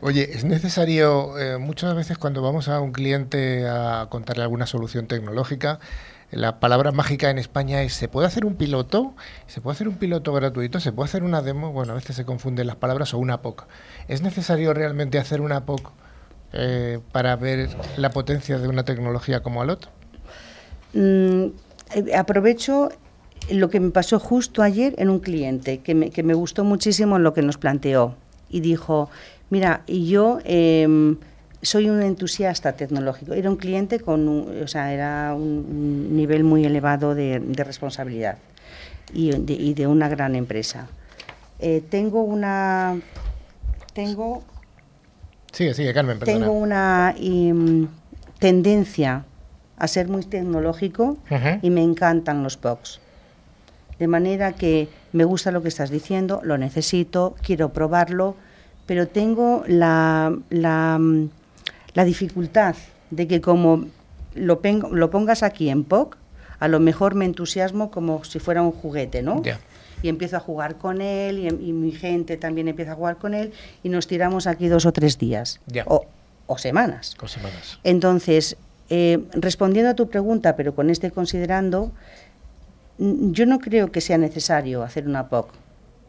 [0.00, 5.06] Oye, es necesario, eh, muchas veces cuando vamos a un cliente a contarle alguna solución
[5.06, 5.78] tecnológica,
[6.30, 9.14] la palabra mágica en España es ¿se puede hacer un piloto?
[9.46, 10.80] ¿Se puede hacer un piloto gratuito?
[10.80, 11.72] ¿Se puede hacer una demo?
[11.72, 13.66] Bueno, a veces se confunden las palabras o una POC.
[14.08, 15.92] ¿Es necesario realmente hacer una POC?
[16.52, 19.90] Eh, para ver la potencia de una tecnología como Alot?
[20.94, 21.46] Mm,
[21.94, 22.90] eh, aprovecho
[23.50, 27.18] lo que me pasó justo ayer en un cliente, que me, que me gustó muchísimo
[27.18, 28.14] lo que nos planteó.
[28.48, 29.10] Y dijo,
[29.50, 31.18] mira, yo em,
[31.62, 33.34] soy un entusiasta tecnológico.
[33.34, 38.38] Era un cliente con, un, o sea, era un nivel muy elevado de, responsabilidad
[39.12, 40.88] y de, de, una gran empresa.
[41.58, 43.00] Eh, tengo una...
[43.94, 44.44] Tengo
[45.56, 47.88] Sigue, sigue, Carmen, Tengo una em,
[48.38, 49.24] tendencia
[49.78, 51.16] a ser muy tecnológico
[51.62, 53.00] y me encantan los POCs.
[53.98, 58.36] De manera que me gusta lo que estás diciendo, lo necesito, quiero probarlo,
[58.84, 61.00] pero tengo la, la,
[61.94, 62.76] la dificultad
[63.10, 63.86] de que como
[64.34, 64.60] lo,
[64.92, 66.18] lo, pongas aquí en POC,
[66.58, 69.40] a lo mejor me entusiasmo como si fuera un juguete, ¿no?
[70.02, 73.52] Y empiezo a jugar con él y, mi gente también empieza a jugar con él
[73.82, 77.16] y nos tiramos aquí dos o tres días o, semanas.
[77.26, 77.78] semanas.
[77.84, 78.56] Entonces,
[78.88, 81.92] eh, respondiendo a tu pregunta, pero con este considerando,
[82.98, 85.50] yo no creo que sea necesario hacer una POC.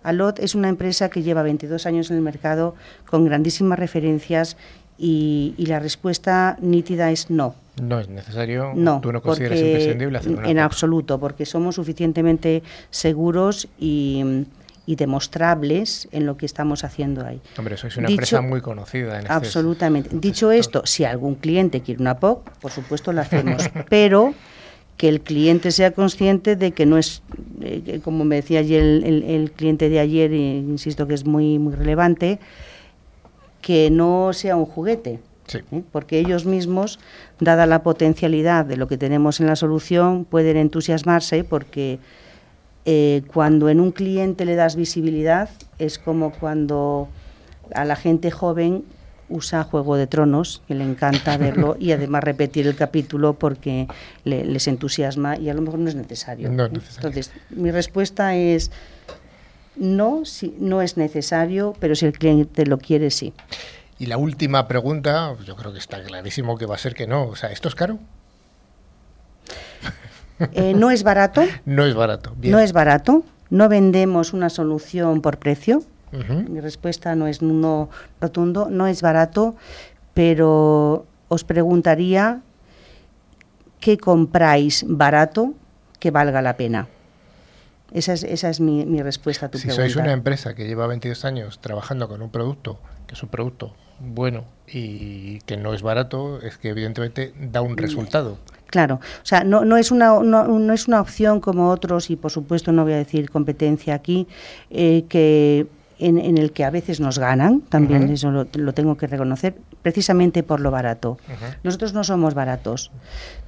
[0.03, 2.75] Alot es una empresa que lleva 22 años en el mercado
[3.09, 4.55] con grandísimas referencias
[4.97, 7.55] Y, la respuesta nítida es no.
[7.81, 8.71] No es necesario.
[8.75, 14.45] No, tú no consideras imprescindible hacer En absoluto, porque somos suficientemente seguros y,
[14.87, 17.41] demostrables en lo que estamos haciendo ahí.
[17.57, 19.15] Hombre, sois una empresa muy conocida.
[19.15, 20.09] En este absolutamente.
[20.13, 24.33] Dicho esto, si algún cliente quiere una POC, por supuesto la hacemos, pero
[24.97, 27.21] que el cliente sea consciente de que no es,
[27.61, 31.75] eh, como me decía ayer el, cliente de ayer, e insisto que es muy, muy
[31.75, 32.39] relevante,
[33.61, 35.19] que no sea un juguete.
[35.53, 35.83] ¿eh?
[35.91, 36.99] Porque ellos mismos,
[37.39, 41.99] dada la potencialidad de lo que tenemos en la solución, pueden entusiasmarse porque
[42.85, 45.49] eh, cuando en un cliente le das visibilidad
[45.79, 47.09] es como cuando
[47.73, 48.83] a la gente joven
[49.29, 53.87] usa Juego de Tronos, que le encanta verlo y además repetir el capítulo porque
[54.23, 56.47] les entusiasma y a lo mejor no es necesario.
[56.47, 58.71] Entonces, mi respuesta es
[59.77, 63.33] no, si, no es necesario, pero si el cliente lo quiere, sí.
[63.99, 67.27] Y la última pregunta, yo creo que está clarísimo que va a ser que no.
[67.27, 67.99] O sea, ¿esto es caro?
[70.53, 71.41] Eh, no es barato.
[71.65, 72.35] no es barato.
[72.43, 73.23] No es barato.
[73.49, 75.83] No vendemos una solución por precio.
[76.11, 77.89] Mi respuesta no es no
[78.21, 79.55] rotundo, no es barato,
[80.13, 82.41] pero os preguntaría
[83.81, 85.53] qué compráis barato
[85.99, 86.87] que valga la pena.
[87.93, 89.83] Esa es, esa es mi, respuesta a tu pregunta.
[89.83, 93.29] Si sois una empresa que lleva 22 años trabajando con un producto, que es un
[93.29, 98.37] producto bueno y que no es barato, es que evidentemente da un resultado.
[98.67, 102.31] Claro, o sea, no, no, es una, no, es una opción como otros, y por
[102.31, 104.27] supuesto no voy a decir competencia aquí,
[104.69, 105.67] eh, que
[105.99, 110.59] en, el que a veces nos ganan, también eso lo, tengo que reconocer, precisamente por
[110.59, 111.17] lo barato.
[111.63, 112.91] Nosotros no somos baratos,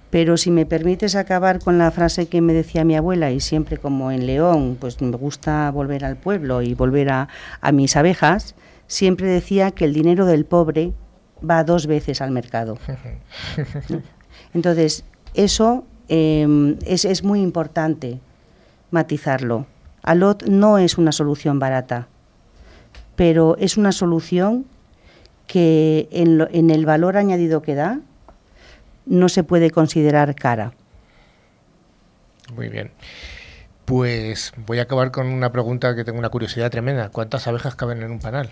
[0.09, 3.77] pero si me permites acabar con la frase que me decía mi abuela, y siempre
[3.77, 7.27] como en León, pues me gusta volver al pueblo y volver a,
[7.73, 8.55] mis abejas,
[8.87, 10.93] siempre decía que el dinero del pobre
[11.47, 12.77] va dos veces al mercado.
[14.53, 15.05] Entonces,
[15.35, 18.19] eso em, es, es muy importante
[18.91, 19.67] matizarlo.
[20.01, 22.07] Alot no es una solución barata
[23.19, 24.63] pero es una solución
[25.45, 27.99] que en, el valor añadido que da
[29.09, 30.71] no se puede considerar cara.
[32.55, 32.91] Muy bien.
[33.85, 37.09] Pues voy a acabar con una pregunta que tengo una curiosidad tremenda.
[37.09, 38.49] ¿Cuántas abejas caben en un panal?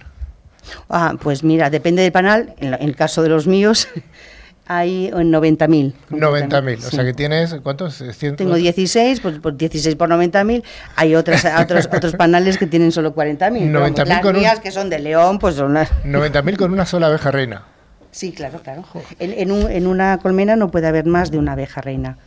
[0.89, 2.55] Ah, pues mira, depende del panal.
[2.57, 3.87] En, el caso de los míos,
[4.67, 5.93] hay 90.000.
[6.09, 8.03] 90.000, o sea que tienes, ¿cuántos?
[8.35, 10.63] Tengo 16, pues, 16 por 90.000.
[10.95, 13.71] Hay otras, otros, otros panales que tienen solo 40.000.
[13.71, 15.91] 90.000 Las con mías, que son de León, pues son las...
[16.03, 17.63] 90.000 con una sola abeja reina.
[18.11, 18.83] Sí, claro, claro.
[19.19, 22.17] En, un, en, una colmena no puede haber más de una abeja reina.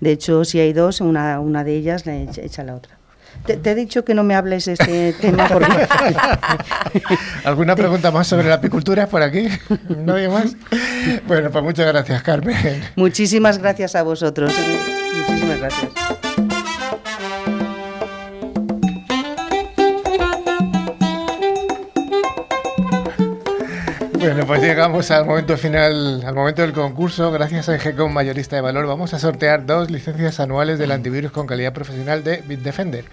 [0.00, 2.98] De hecho, si hay dos, una, una de ellas le echa, echa la otra.
[3.44, 5.86] Te, he dicho que no me hables este tema porque...
[7.44, 9.48] ¿Alguna pregunta más sobre la apicultura por aquí?
[9.88, 10.56] ¿Nadie más?
[11.26, 12.82] Bueno, pues muchas gracias, Carmen.
[12.96, 14.52] Muchísimas gracias a vosotros.
[15.28, 16.47] Muchísimas gracias.
[24.18, 27.30] Bueno, pues llegamos al momento final, al momento del concurso.
[27.30, 31.46] Gracias a EGCOM Mayorista de Valor vamos a sortear dos licencias anuales del antivirus con
[31.46, 33.04] calidad profesional de Bitdefender.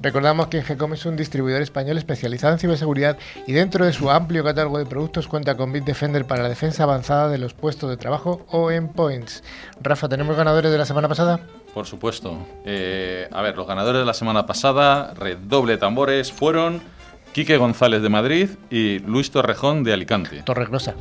[0.00, 3.18] Recordamos que EGCOM es un distribuidor español especializado en ciberseguridad
[3.48, 7.28] y dentro de su amplio catálogo de productos cuenta con Bitdefender para la defensa avanzada
[7.28, 9.42] de los puestos de trabajo o endpoints.
[9.82, 11.40] Rafa, ¿tenemos ganadores de la semana pasada?
[11.74, 12.38] Por supuesto.
[12.64, 16.99] Eh, a ver, los ganadores de la semana pasada, redoble tambores, fueron...
[17.32, 20.42] Quique González de Madrid y Luis Torrejón de Alicante.
[20.42, 20.94] Torregrosa.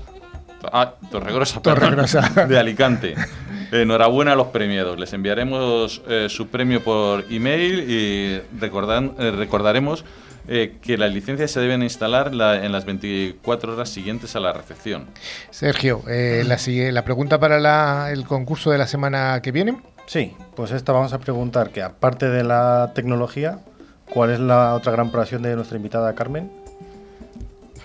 [0.71, 2.21] Ah, Torregrosa, Torregrosa.
[2.47, 3.15] de Alicante.
[3.71, 4.99] Enhorabuena a los premiados.
[4.99, 10.05] Les enviaremos eh, su premio por email y recordan, eh, recordaremos
[10.47, 15.07] eh, que las licencias se deben instalar en las 24 horas siguientes a la recepción.
[15.49, 16.57] Sergio, la,
[16.91, 19.81] la, pregunta para el concurso de la semana que viene.
[20.05, 23.59] Sí, pues esta vamos a preguntar que aparte de la tecnología,
[24.09, 26.49] ¿Cuál es la otra gran pasión de nuestra invitada Carmen?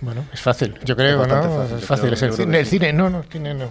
[0.01, 1.63] Bueno, es fácil, yo creo, ¿no?
[1.65, 3.71] es fácil, es el cine, el cine, no, no, el cine no.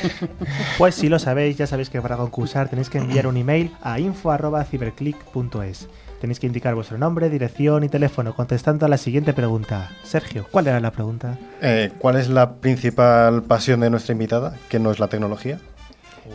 [0.78, 3.98] pues si lo sabéis, ya sabéis que para concursar tenéis que enviar un email a
[3.98, 5.88] info.ciberclick.es.
[6.20, 9.90] Tenéis que indicar vuestro nombre, dirección y teléfono contestando a la siguiente pregunta.
[10.02, 11.38] Sergio, ¿cuál era la pregunta?
[11.60, 15.60] Eh, ¿Cuál es la principal pasión de nuestra invitada, que no es la tecnología?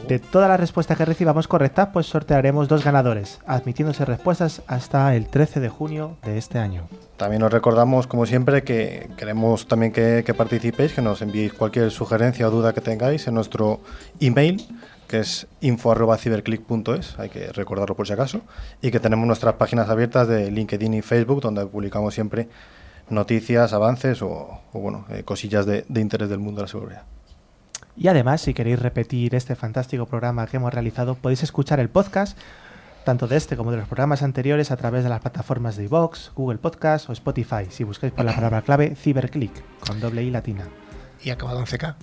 [0.07, 5.27] De todas las respuestas que recibamos correctas, pues sortearemos dos ganadores, admitiéndose respuestas hasta el
[5.27, 6.87] 13 de junio de este año.
[7.17, 12.47] También os recordamos, como siempre, que queremos también que, participéis, que nos enviéis cualquier sugerencia
[12.47, 13.79] o duda que tengáis en nuestro
[14.19, 14.65] email,
[15.07, 18.41] que es info.ciberclick.es, hay que recordarlo por si acaso,
[18.81, 22.49] y que tenemos nuestras páginas abiertas de LinkedIn y Facebook, donde publicamos siempre
[23.09, 27.03] noticias, avances o, bueno, eh, cosillas de, de interés del mundo de la seguridad.
[27.95, 32.37] Y además, si queréis repetir este fantástico programa que hemos realizado, podéis escuchar el podcast,
[33.05, 36.31] tanto de este como de los programas anteriores, a través de las plataformas de iVoox,
[36.33, 40.67] Google Podcast o Spotify, si buscáis por la palabra clave Ciberclick, con doble I latina.
[41.23, 41.95] Y acabado en CK.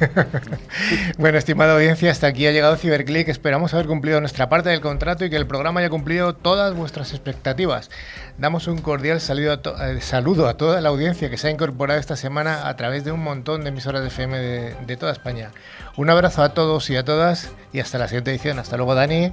[1.18, 3.28] bueno, estimada audiencia, hasta aquí ha llegado Ciberclick.
[3.28, 7.12] Esperamos haber cumplido nuestra parte del contrato y que el programa haya cumplido todas vuestras
[7.12, 7.90] expectativas.
[8.38, 12.68] Damos un cordial eh, saludo a, toda la audiencia que se ha incorporado esta semana
[12.68, 15.50] a través de un montón de emisoras de FM de, toda España.
[15.96, 18.58] Un abrazo a todos y a todas y hasta la siguiente edición.
[18.58, 19.32] Hasta luego, Dani.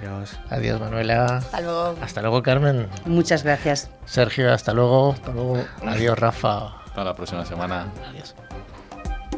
[0.00, 0.38] Adiós.
[0.50, 1.38] Adiós, Manuela.
[1.38, 1.96] Hasta luego.
[2.00, 2.88] Hasta luego, Carmen.
[3.06, 3.90] Muchas gracias.
[4.04, 5.12] Sergio, hasta luego.
[5.12, 5.64] Hasta luego.
[5.86, 6.82] Adiós, Rafa.
[6.86, 7.86] Hasta la próxima semana.
[8.10, 8.34] Adiós.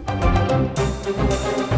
[0.07, 1.74] Thank you.